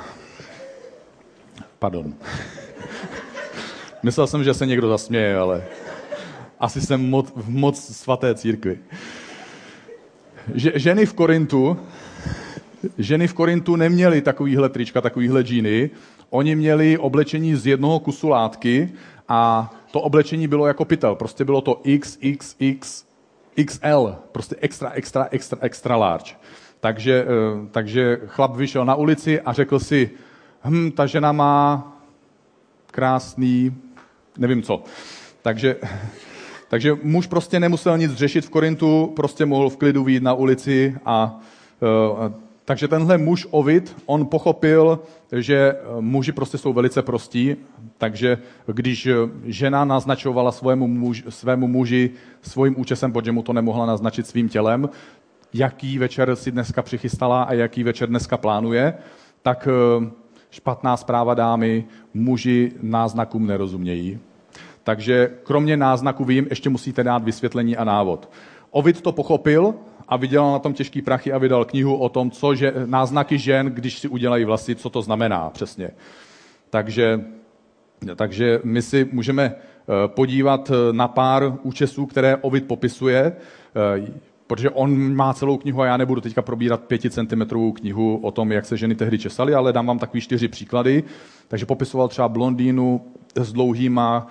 [1.80, 2.14] pardon.
[4.04, 5.64] Myslel jsem, že se někdo zasměje, ale
[6.60, 8.80] asi jsem moc, v moc svaté církvi.
[10.54, 11.80] Že, ženy v Korintu,
[12.98, 15.90] ženy v Korintu neměly takovýhle trička, takovýhle džíny.
[16.30, 18.90] Oni měli oblečení z jednoho kusu látky
[19.28, 21.16] a to oblečení bylo jako pytel.
[21.16, 23.06] Prostě bylo to XXX,
[23.66, 26.32] XL, prostě extra, extra, extra, extra large.
[26.80, 30.10] Takže, eh, takže chlap vyšel na ulici a řekl si,
[30.64, 31.88] hm, ta žena má
[32.92, 33.76] krásný
[34.40, 34.84] nevím co.
[35.42, 35.76] Takže,
[36.70, 40.96] takže muž prostě nemusel nic řešit v Korintu, prostě mohl v klidu výjít na ulici
[41.06, 41.40] a
[42.20, 42.34] uh,
[42.70, 45.00] takže tenhle muž Ovid, on pochopil,
[45.32, 47.56] že muži prostě jsou velice prostí,
[47.98, 48.38] takže
[48.74, 49.08] když
[49.44, 52.10] žena naznačovala svému, muž, svému muži
[52.42, 54.90] svým účesem, protože mu to nemohla naznačit svým tělem,
[55.54, 58.94] jaký večer si dneska přichystala a jaký večer dneska plánuje,
[59.42, 59.68] tak
[60.50, 64.20] špatná zpráva dámy, muži náznakům nerozumějí.
[64.84, 68.30] Takže kromě náznaku vím, ještě musíte dát vysvětlení a návod.
[68.72, 69.74] Ovid to pochopil
[70.10, 73.66] a vydělal na tom těžký prachy a vydal knihu o tom, co že, náznaky žen,
[73.66, 75.92] když si udělají vlasy, co to znamená přesně.
[76.70, 77.22] Takže,
[78.16, 84.12] takže my si můžeme eh, podívat eh, na pár účesů, které Ovid popisuje, eh,
[84.48, 88.52] protože on má celou knihu a já nebudu teďka probírat pěti centimetrovou knihu o tom,
[88.52, 91.04] jak se ženy tehdy česaly, ale dám vám takový čtyři příklady.
[91.48, 93.02] Takže popisoval třeba blondýnu,
[93.36, 94.28] s dlouhýma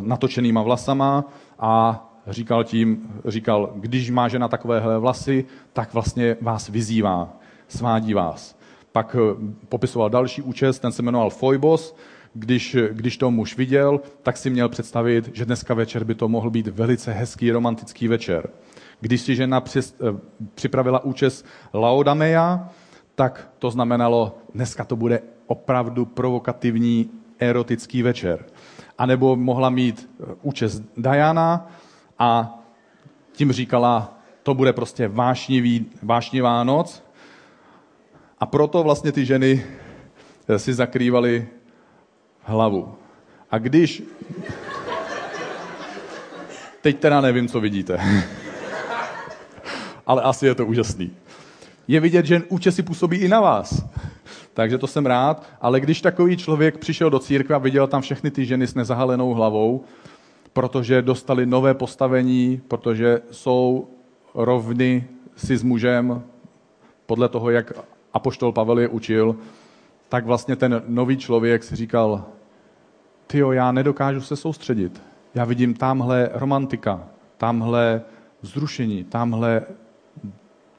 [0.00, 1.24] natočenýma vlasama
[1.58, 7.36] a říkal tím, říkal, když má žena takovéhle vlasy, tak vlastně vás vyzývá,
[7.68, 8.58] svádí vás.
[8.92, 11.96] Pak eh, popisoval další účest, ten se jmenoval Foibos,
[12.34, 16.50] když, když to muž viděl, tak si měl představit, že dneska večer by to mohl
[16.50, 18.50] být velice hezký romantický večer.
[19.00, 19.82] Když si žena eh,
[20.54, 22.68] připravila účest Laodameja,
[23.14, 28.44] tak to znamenalo, dneska to bude opravdu provokativní erotický večer.
[28.98, 31.70] A nebo mohla mít eh, účest Diana
[32.20, 32.58] a
[33.32, 37.02] tím říkala, to bude prostě vášnivý, vášnivá noc.
[38.38, 39.64] A proto vlastně ty ženy
[40.48, 41.48] eh, si zakrývaly
[42.42, 42.94] hlavu.
[43.50, 44.02] A když...
[46.82, 48.00] Teď teda nevím, co vidíte.
[50.06, 51.16] Ale asi je to úžasný.
[51.88, 53.84] Je vidět, že účesy působí i na vás
[54.54, 55.46] takže to jsem rád.
[55.60, 59.34] Ale když takový člověk přišel do církve a viděl tam všechny ty ženy s nezahalenou
[59.34, 59.84] hlavou,
[60.52, 63.88] protože dostali nové postavení, protože jsou
[64.34, 66.22] rovny si s mužem,
[67.06, 67.72] podle toho, jak
[68.12, 69.36] apoštol Pavel je učil,
[70.08, 72.24] tak vlastně ten nový člověk si říkal,
[73.26, 75.02] tyjo, já nedokážu se soustředit.
[75.34, 78.02] Já vidím tamhle romantika, tamhle
[78.42, 79.62] vzrušení, tamhle,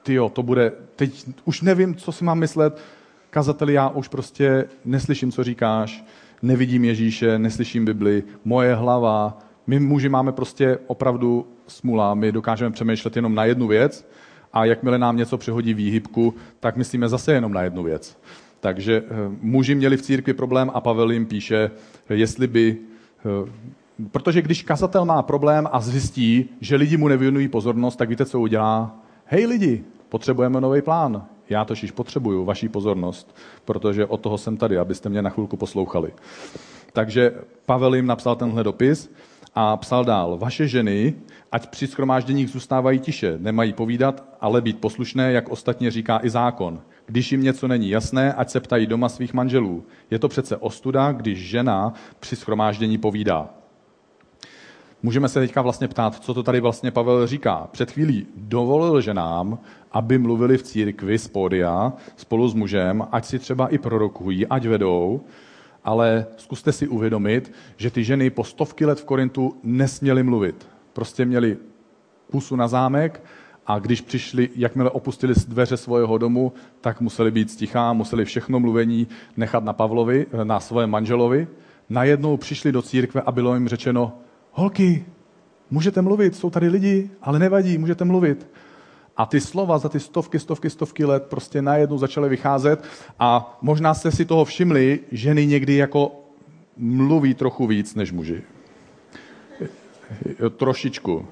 [0.03, 2.81] tyjo, to bude, teď už nevím, co si mám myslet,
[3.29, 6.03] kazateli, já už prostě neslyším, co říkáš,
[6.41, 13.15] nevidím Ježíše, neslyším Bibli, moje hlava, my muži máme prostě opravdu smula, my dokážeme přemýšlet
[13.15, 14.09] jenom na jednu věc
[14.53, 18.17] a jakmile nám něco přehodí výhybku, tak myslíme zase jenom na jednu věc.
[18.59, 21.71] Takže eh, muži měli v církvi problém a Pavel jim píše,
[22.09, 22.77] jestli by
[23.25, 23.71] eh,
[24.11, 28.39] Protože když kazatel má problém a zjistí, že lidi mu nevěnují pozornost, tak víte, co
[28.39, 28.95] udělá?
[29.25, 31.25] Hej lidi, potřebujeme nový plán.
[31.49, 36.13] Já totiž potřebuju vaší pozornost, protože od toho jsem tady, abyste mě na chvilku poslouchali.
[36.93, 37.33] Takže
[37.65, 39.11] Pavel jim napsal tenhle dopis
[39.55, 41.13] A psal dál, vaše ženy,
[41.51, 46.81] ať při schromážděních zůstávají tiše, nemají povídat, ale být poslušné, jak ostatně říká i zákon.
[47.05, 49.85] Když jim něco není jasné, ať se ptají doma svých manželů.
[50.11, 53.49] Je to přece ostuda, když žena při schromáždění povídá.
[55.03, 57.67] Můžeme se teďka vlastně ptát, co to tady vlastně Pavel říká.
[57.71, 59.59] Před chvílí dovolil ženám,
[59.91, 64.65] aby mluvili v církvi z pódia spolu s mužem, ať si třeba i prorokují, ať
[64.65, 65.21] vedou,
[65.83, 70.67] ale zkuste si uvědomit, že ty ženy po stovky let v Korintu nesměly mluvit.
[70.93, 71.57] Prostě měli
[72.31, 73.23] pusu na zámek
[73.67, 79.07] a když přišli, jakmile opustili dveře svého domu, tak museli být stichá, museli všechno mluvení
[79.37, 81.47] nechat na Pavlovi, na svém manželovi.
[81.89, 84.13] Najednou přišli do církve a bylo jim řečeno,
[84.51, 85.05] holky,
[85.71, 88.47] můžete mluvit, jsou tady lidi, ale nevadí, můžete mluvit.
[89.21, 92.83] A ty slova za ty stovky, stovky, stovky let prostě najednou začaly vycházet
[93.19, 96.11] a možná jste si toho všimli, ženy někdy jako
[96.77, 98.43] mluví trochu víc než muži.
[100.57, 101.25] Trošičku.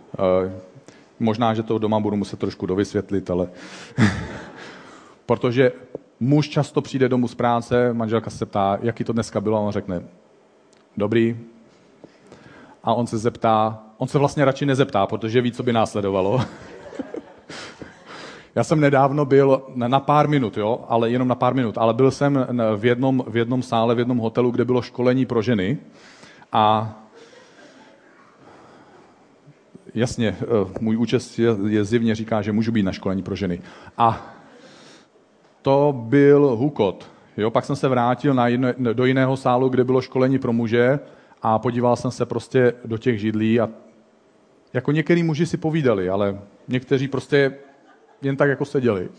[1.19, 3.49] Možná, že to doma budu muset trošku dovysvětlit, ale...
[5.25, 5.71] Protože
[6.19, 9.71] muž často přijde domů z práce, manželka se ptá, jaký to dneska bylo, a on
[9.71, 10.04] řekne,
[10.97, 11.38] dobrý.
[12.84, 16.41] A on se zeptá, on se vlastně radši nezeptá, protože ví, co by následovalo.
[18.55, 22.12] Já jsem nedávno byl na pár minut, jo, ale jenom na pár minut, ale byl
[22.12, 25.77] jsem v jednom, v jednom sále, v jednom hotelu, kde bylo školení pro ženy
[26.51, 26.95] a
[29.95, 30.45] jasně, eh,
[30.81, 33.62] můj účest je, je zjevně říká, že můžu být na školení pro ženy.
[33.97, 34.35] A
[35.62, 37.12] to byl hukot.
[37.38, 40.99] Jo, pak jsem se vrátil na jedno, do jiného sálu, kde bylo školení pro muže
[41.41, 43.69] a podíval jsem se prostě do těch židlí a
[44.73, 47.53] jako některý muži si povídali, ale někteří prostě
[48.21, 49.10] jen tak jako seděli.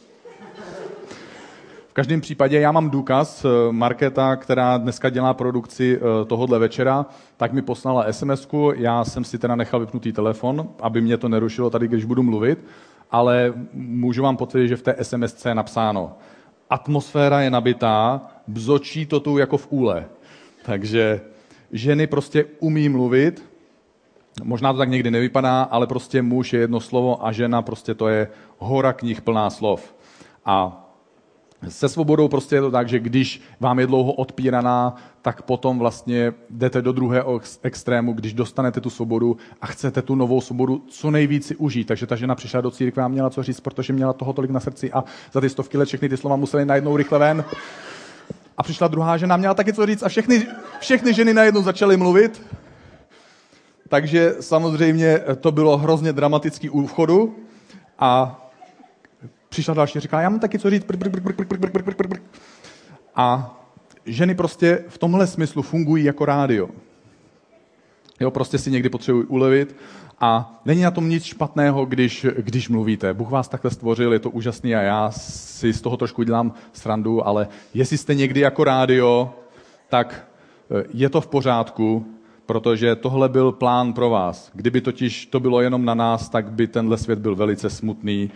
[1.88, 7.06] V každém případě já mám důkaz, eh, Markéta, která dneska dělá produkci eh, tohohle večera,
[7.36, 11.70] tak mi poslala sms já jsem si teda nechal vypnutý telefon, aby mě to nerušilo
[11.70, 12.64] tady, když budu mluvit,
[13.10, 16.12] ale můžu vám potvrdit, že v té SMS je napsáno,
[16.70, 20.06] atmosféra je nabitá, bzočí to tu jako v úle.
[20.62, 21.20] Takže
[21.72, 23.49] ženy prostě umí mluvit,
[24.42, 28.08] možná to tak někdy nevypadá, ale prostě muž je jedno slovo a žena prostě to
[28.08, 29.94] je hora knih plná slov.
[30.44, 30.86] A
[31.68, 36.32] se svobodou prostě je to tak, že když vám je dlouho odpíraná, tak potom vlastně
[36.50, 41.46] jdete do druhého extrému, když dostanete tu svobodu a chcete tu novou svobodu co nejvíc
[41.46, 41.88] si užít.
[41.88, 44.60] Takže ta žena přišla do církve a měla co říct, protože měla toho tolik na
[44.60, 47.44] srdci a za ty stovky let všechny ty slova museli najednou rychle ven.
[48.58, 50.46] A přišla druhá žena, měla taky co říct a všechny,
[50.80, 52.42] všechny ženy najednou začaly mluvit.
[53.90, 57.36] Takže samozřejmě to bylo hrozně dramatický u vchodu
[57.98, 58.40] a
[59.48, 60.84] přišla další, říká, já mám taky co říct.
[63.16, 63.56] A
[64.06, 66.68] ženy prostě v tomhle smyslu fungují jako rádio.
[68.20, 69.76] Jo, prostě si někdy potřebují ulevit
[70.20, 73.14] a není na tom nic špatného, když, když mluvíte.
[73.14, 77.26] Bůh vás takhle stvořil, je to úžasný a já si z toho trošku dělám srandu,
[77.26, 79.34] ale jestli jste někdy jako rádio,
[79.88, 80.26] tak
[80.94, 82.06] je to v pořádku,
[82.50, 84.50] protože tohle byl plán pro vás.
[84.54, 88.30] Kdyby totiž to bylo jenom na nás, tak by tenhle svět byl velice smutný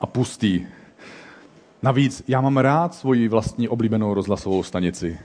[0.00, 0.66] a pustý.
[1.82, 5.18] Navíc já mám rád svoji vlastní oblíbenou rozhlasovou stanici.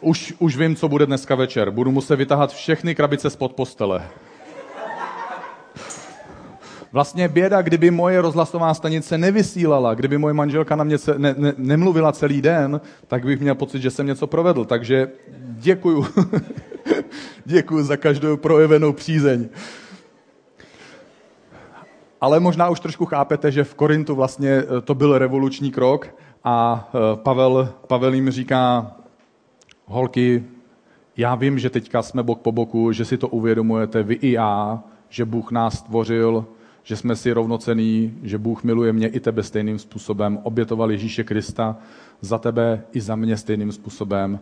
[0.00, 1.70] Už, už vím, co bude dneska večer.
[1.70, 4.08] Budu muset vytahat všechny krabice spod postele.
[6.92, 12.12] Vlastně běda, kdyby moje rozhlasová stanice nevysílala, kdyby moje manželka na mě ne, ne, nemluvila
[12.12, 14.64] celý den, tak bych měl pocit, že jsem něco provedl.
[14.64, 16.06] Takže děkuju.
[17.44, 19.48] děkuju za každou projevenou přízeň.
[22.20, 26.88] Ale možná už trošku chápete, že v Korintu vlastně eh, to byl revoluční krok a
[26.94, 28.92] eh, Pavel, Pavel jim říká,
[29.86, 30.44] holky,
[31.16, 34.82] já vím, že teďka jsme bok po boku, že si to uvědomujete vy i já,
[35.08, 36.46] že Bůh nás stvořil
[36.88, 41.76] že jsme si rovnocený, že Bůh miluje mě i tebe stejným způsobem, obětoval Ježíše Krista
[42.20, 44.40] za tebe i za mě stejným způsobem,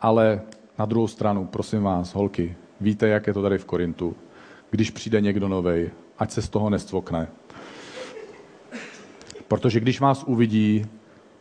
[0.00, 0.40] ale
[0.78, 4.16] na druhou stranu, prosím vás, holky, víte, jak je to tady v Korintu.
[4.70, 7.28] Když přijde někdo novej, ať se z toho nestvokne.
[9.48, 10.86] Protože když vás uvidí,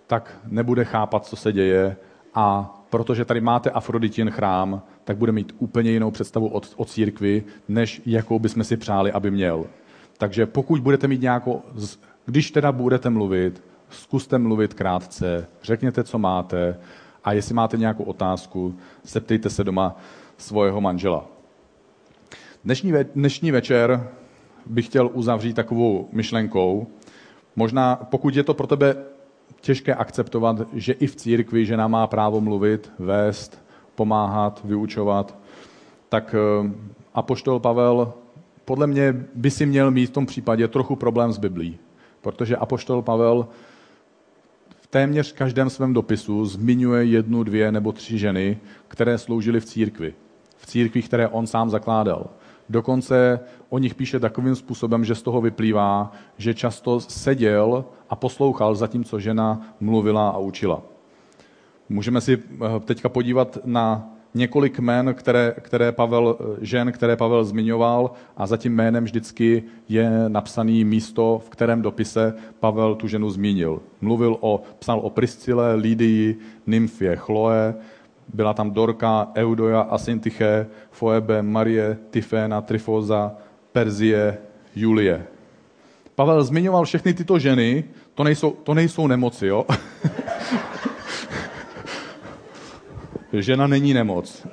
[0.07, 1.95] tak nebude chápat, co se děje
[2.33, 7.43] a protože tady máte Afroditin chrám, tak bude mít úplně jinou představu o, o církvi,
[7.67, 9.65] než jakou bychom si přáli, aby měl.
[10.21, 11.61] Takže pokud budete mít nějakou,
[12.25, 16.79] když teda budete mluvit, zkuste mluvit krátce, řekněte, co máte
[17.23, 19.95] a jestli máte nějakou otázku, zeptejte se doma
[20.37, 21.25] svého manžela.
[22.63, 24.09] Dnešní, ve, dnešní večer
[24.65, 26.87] bych chtěl uzavřít takovou myšlenkou.
[27.55, 28.95] Možná, pokud je to pro tebe
[29.61, 33.63] těžké akceptovat, že i v církvi žena má právo mluvit, vést,
[33.95, 35.37] pomáhat, vyučovat,
[36.09, 36.71] tak eh,
[37.13, 38.13] apoštol Pavel
[38.71, 41.79] podle mě by si měl mít v tom případě trochu problém s Biblí,
[42.21, 43.47] protože apoštol Pavel
[44.81, 48.57] v téměř každém svém dopisu zmiňuje jednu, dvě nebo tři ženy,
[48.87, 50.13] které sloužily v církvi.
[50.57, 52.29] V církvi, které on sám zakládal.
[52.69, 58.75] Dokonce o nich píše takovým způsobem, že z toho vyplývá, že často seděl a poslouchal,
[58.75, 60.81] zatímco žena mluvila a učila.
[61.89, 67.43] Můžeme si eh, teďka podívat na několik jmen, které, které Pavel, eh, žen, které Pavel
[67.43, 73.29] zmiňoval a za tím jménem vždycky je napsaný místo, v kterém dopise Pavel tu ženu
[73.29, 73.81] zmínil.
[74.01, 77.75] Mluvil o, psal o Priscile, Lidii, Nymfě, Chloe,
[78.33, 83.31] byla tam Dorka, Eudoja, Asyntyche, Foebe, Marie, Tyféna, Trifoza,
[83.71, 84.37] Perzie,
[84.75, 85.25] Julie.
[86.15, 87.83] Pavel zmiňoval všechny tyto ženy,
[88.15, 89.65] to nejsou, to nejsou nemoci, jo?
[93.33, 94.47] Žena není nemoc.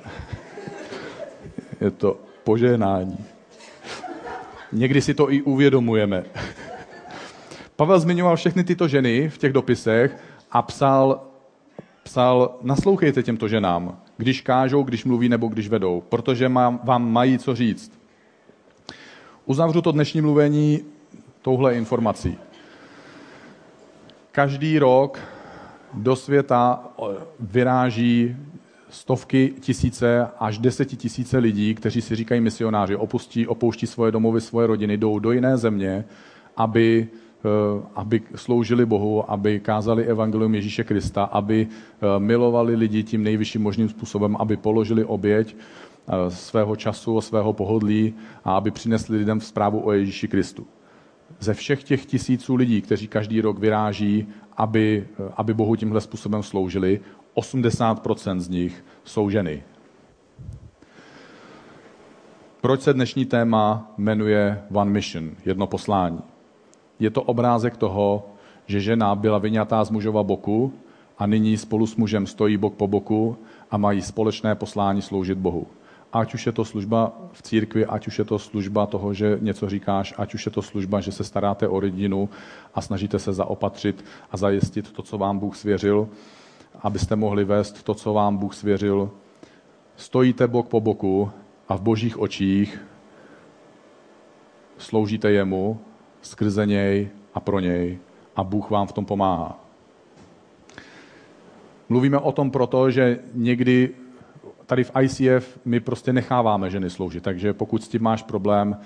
[1.81, 3.25] Je to požehnání.
[4.71, 6.23] Někdy si to i uvědomujeme.
[7.75, 10.17] Pavel zmiňoval všechny tyto ženy v těch dopisech
[10.51, 11.21] a psal,
[12.03, 16.49] psal, naslouchejte těmto ženám, když kážou, když mluví nebo když vedou, protože
[16.83, 17.99] vám mají co říct.
[19.45, 20.79] Uzavřu to dnešní mluvení
[21.41, 22.37] touhle informací.
[24.31, 25.19] Každý rok
[25.93, 26.83] do světa
[27.39, 28.35] vyráží
[28.89, 34.97] stovky tisíce až desetitisíce lidí, kteří si říkají misionáři, opustí, opouští svoje domovy, svoje rodiny,
[34.97, 36.05] jdou do jiné země,
[36.57, 37.07] aby,
[37.45, 43.61] eh, aby sloužili Bohu, aby kázali evangelium Ježíše Krista, aby eh, milovali lidi tím nejvyšším
[43.61, 48.13] možným způsobem, aby položili oběť eh, svého času, svého pohodlí
[48.43, 50.67] a aby přinesli lidem zprávu o Ježíši Kristu.
[51.39, 54.27] Ze všech těch tisíců lidí, kteří každý rok vyráží,
[54.57, 56.99] aby, aby Bohu tímhle způsobem sloužili,
[57.35, 59.63] 80% z nich jsou ženy.
[62.61, 66.19] Proč se dnešní téma jmenuje One Mission, jedno poslání?
[66.99, 68.29] Je to obrázek toho,
[68.67, 70.73] že žena byla vyňatá z mužova boku
[71.17, 73.37] a nyní spolu s mužem stojí bok po boku
[73.71, 75.67] a mají společné poslání sloužit Bohu.
[76.13, 79.69] Ať už je to služba v církvi, ať už je to služba toho, že něco
[79.69, 82.29] říkáš, ať už je to služba, že se staráte o rodinu
[82.75, 86.09] a snažíte se zaopatřit a zajistit to, co vám Bůh svěřil,
[86.81, 89.11] abyste mohli vést to, co vám Bůh svěřil.
[89.95, 91.31] Stojíte bok po boku
[91.69, 92.85] a v božích očích
[94.77, 95.79] sloužíte jemu
[96.21, 97.99] skrze něj a pro něj
[98.35, 99.59] a Bůh vám v tom pomáhá.
[101.89, 103.89] Mluvíme o tom proto, že někdy
[104.65, 108.77] tady v ICF my prostě necháváme ženy sloužit, takže pokud s tím máš problém,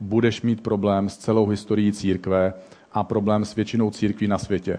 [0.00, 2.54] budeš mít problém s celou historií církve
[2.92, 4.78] a problém s většinou církví na světě.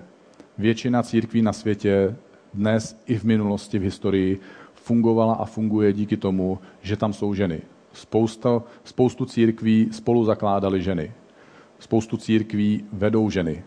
[0.57, 2.15] Většina církví na světě
[2.55, 4.39] dnes i v minulosti, v historii
[4.73, 7.61] fungovala a funguje díky tomu, že tam jsou ženy.
[7.93, 11.11] Spousta, spoustu církví spolu zakládali ženy.
[11.79, 13.63] Spoustu církví vedou ženy.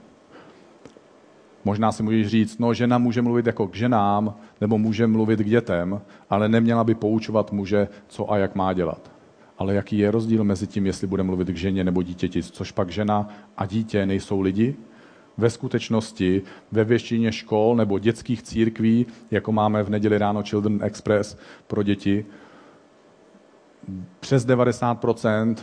[1.64, 5.46] Možná si můžeš říct, no žena může mluvit jako k ženám, nebo může mluvit k
[5.46, 9.10] dětem, ale neměla by poučovat muže, co a jak má dělat.
[9.58, 12.90] Ale jaký je rozdíl mezi tím, jestli bude mluvit k ženě nebo dítěti, což pak
[12.90, 14.76] žena a dítě nejsou lidi?
[15.38, 21.36] Ve skutečnosti ve většině škol nebo dětských církví, jako máme v neděli ráno Children Express
[21.66, 22.26] pro děti,
[24.20, 25.56] přes 90%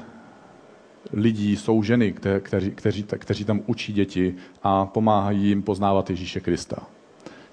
[1.13, 6.78] lidí jsou ženy, kteří, kteří, kteří tam učí děti a pomáhají jim poznávat Ježíše Krista.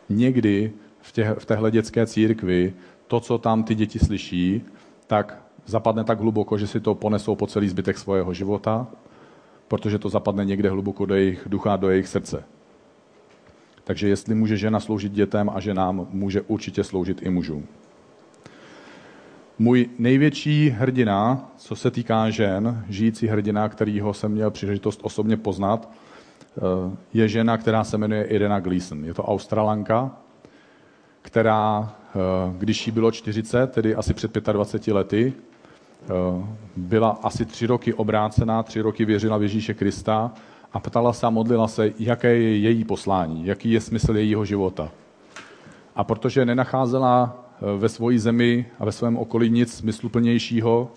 [0.09, 2.75] Někdy v, tě, v téhle dětské církvi
[3.07, 4.63] to, co tam ty děti slyší,
[5.07, 8.87] tak zapadne tak hluboko, že si to ponesou po celý zbytek svého života
[9.73, 12.45] protože to zapadne někde hluboko do jejich ducha, do jejich srdce.
[13.85, 17.67] Takže jestli může žena sloužit dětem a ženám, může určitě sloužit i mužům.
[19.59, 25.89] Můj největší hrdina, co se týká žen, žijící hrdina, kterýho jsem měl příležitost osobně poznat,
[25.89, 26.61] eh,
[27.15, 29.05] je žena, která se jmenuje Irena Gleason.
[29.05, 30.17] Je to australanka,
[31.23, 32.19] která, eh,
[32.59, 35.33] když jí bylo 40, tedy asi před 25 lety,
[36.77, 40.33] byla asi tři roky obrácená, tři roky věřila v Ježíše Krista
[40.73, 44.91] a ptala se a modlila se, jaké je její poslání, jaký je smysl jejího života.
[45.97, 50.91] A protože nenacházela eh, ve své zemi a ve svém okolí nic smysluplnějšího,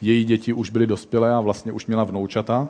[0.00, 2.68] její děti už byly dospělé a vlastně už měla vnoučata,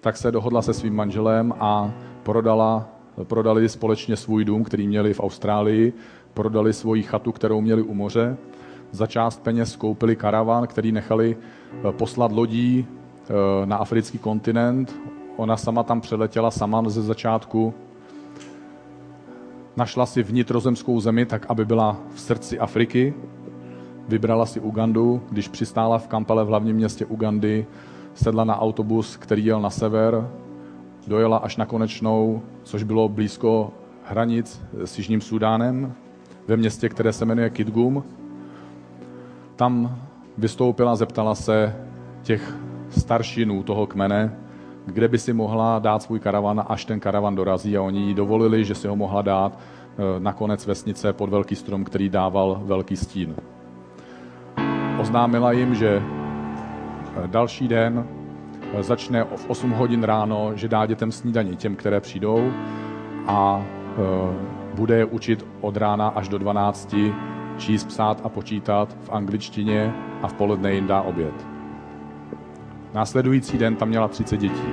[0.00, 2.88] tak se dohodla se svým manželem a prodala,
[3.24, 5.92] prodali společně svůj dům, který měli v Austrálii,
[6.34, 8.36] prodali svoji chatu, kterou měli u moře
[8.90, 14.96] za část peněz koupili karavan, který nechali eh, poslat lodí eh, na africký kontinent.
[15.36, 17.74] Ona sama tam přeletěla sama ze začátku.
[19.76, 23.14] našla si vnitrozemskou zemi tak, aby byla v srdci Afriky.
[24.08, 27.66] Vybrala si Ugandu, když přistála v Kampale v hlavním městě Ugandy,
[28.14, 30.28] sedla na autobus, který jel na sever,
[31.06, 33.72] dojela až na konečnou, což bylo blízko
[34.04, 35.94] hranic s Jižním Sudánem,
[36.48, 38.04] ve městě, které se jmenuje Kitgum.
[39.56, 39.98] Tam
[40.38, 41.76] vystoupila, zeptala se
[42.22, 42.56] těch
[42.90, 44.36] staršinů toho kmene,
[44.86, 48.64] kde by si mohla dát svůj karavan, až ten karavan dorazí a oni jí dovolili,
[48.64, 52.96] že si ho mohla dát eh, na konec vesnice pod velký strom, který dával velký
[52.96, 53.34] stín.
[55.00, 58.06] Oznámila jim, že eh, další den
[58.72, 62.50] eh, začne v 8 hodin ráno, že dá dětem snídaní těm, které přijdou
[63.26, 63.64] a
[64.74, 66.94] bude je učit od rána až do 12
[67.58, 71.46] číst, psát a počítat v angličtině a v poledne jim dá oběd.
[72.94, 74.68] Následující den tam měla 30 dětí.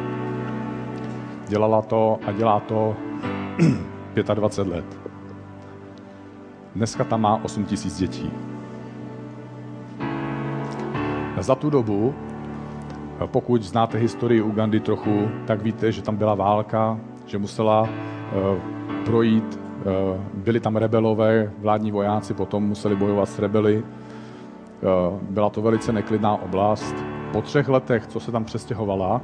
[1.47, 2.95] Dělala to a dělá to
[4.33, 4.99] 25 let.
[6.75, 8.31] Dneska tam má 8 tisíc dětí.
[11.39, 12.15] Za tu dobu,
[13.25, 18.61] pokud znáte historii Ugandy trochu, tak víte, že tam byla válka, že musela eh,
[19.05, 19.59] projít,
[20.33, 23.83] byli tam rebelové, vládní vojáci potom museli bojovat s rebely.
[23.83, 26.95] Eh, byla to velice neklidná oblast
[27.31, 29.21] po třech letech, co se tam přestěhovala,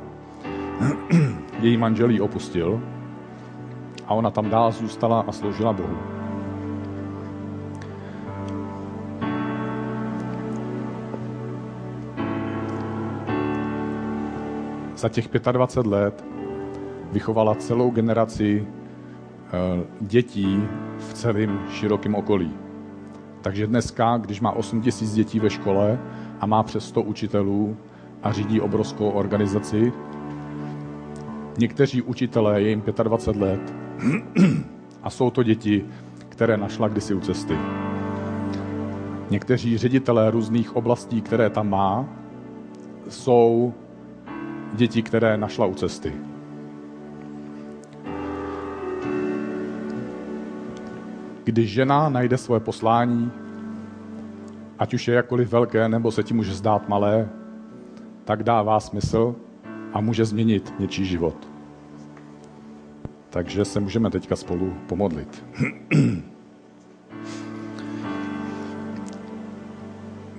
[1.59, 2.81] její manžel ji opustil
[4.07, 5.97] a ona tam dál zůstala a sloužila Bohu.
[14.95, 16.25] Za těch 25 let
[17.11, 18.78] vychovala celou generaci eh,
[20.01, 20.63] dětí
[20.97, 22.51] v celém širokém okolí.
[23.41, 25.99] Takže dneska, když má 8 tisíc dětí ve škole
[26.39, 27.77] a má přes 100 učitelů,
[28.23, 29.93] a řídí obrovskou organizaci.
[31.57, 33.73] Někteří učitelé, je jim 25 let
[35.03, 35.85] a jsou to děti,
[36.29, 37.57] které našla kdysi u cesty.
[39.29, 42.05] Někteří ředitelé různých oblastí, které tam má,
[43.09, 43.73] jsou
[44.73, 46.13] děti, které našla u cesty.
[51.49, 53.31] Když žena najde svoje poslání,
[54.79, 57.29] ať už je jakkoliv velké, nebo se ti může zdát malé,
[58.25, 59.35] tak dává smysl
[59.93, 61.49] a může změnit něčí život.
[63.29, 65.45] Takže se můžeme teďka spolu pomodlit.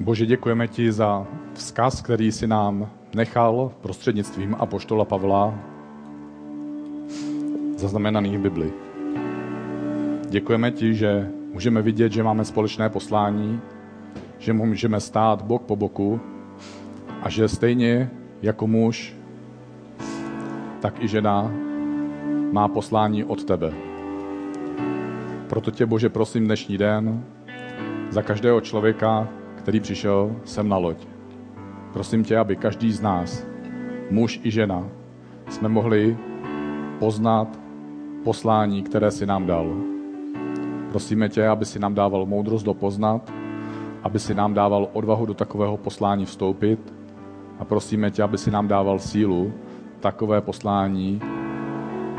[0.00, 5.54] Bože, děkujeme ti za vzkaz, který si nám nechal prostřednictvím apoštola Pavla
[7.76, 8.89] zaznamenaný v Bibli.
[10.30, 13.60] Děkujeme ti, že můžeme vidět, že máme společné poslání,
[14.38, 16.20] že můžeme stát bok po boku
[17.22, 18.10] a že stejně
[18.42, 19.16] jako muž,
[20.80, 21.52] tak i žena
[22.52, 23.72] má poslání od tebe.
[25.48, 27.24] Proto tě, Bože, prosím dnešní den
[28.10, 31.06] za každého člověka, který přišel sem na loď.
[31.92, 33.46] Prosím tě, aby každý z nás,
[34.10, 34.88] muž i žena,
[35.48, 36.16] jsme mohli
[36.98, 37.58] poznat
[38.24, 39.89] poslání, které si nám dal.
[40.90, 43.32] Prosíme tě, aby si nám dával moudrost dopoznat,
[44.02, 46.92] aby si nám dával odvahu do takového poslání vstoupit
[47.58, 49.52] a prosíme tě, aby si nám dával sílu
[50.00, 51.20] takové poslání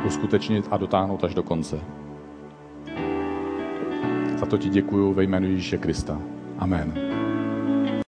[0.06, 1.80] uskutečnit a dotáhnout až do konce.
[4.36, 6.20] Za to ti děkuji ve jménu Ježíše Krista.
[6.60, 7.11] Amen.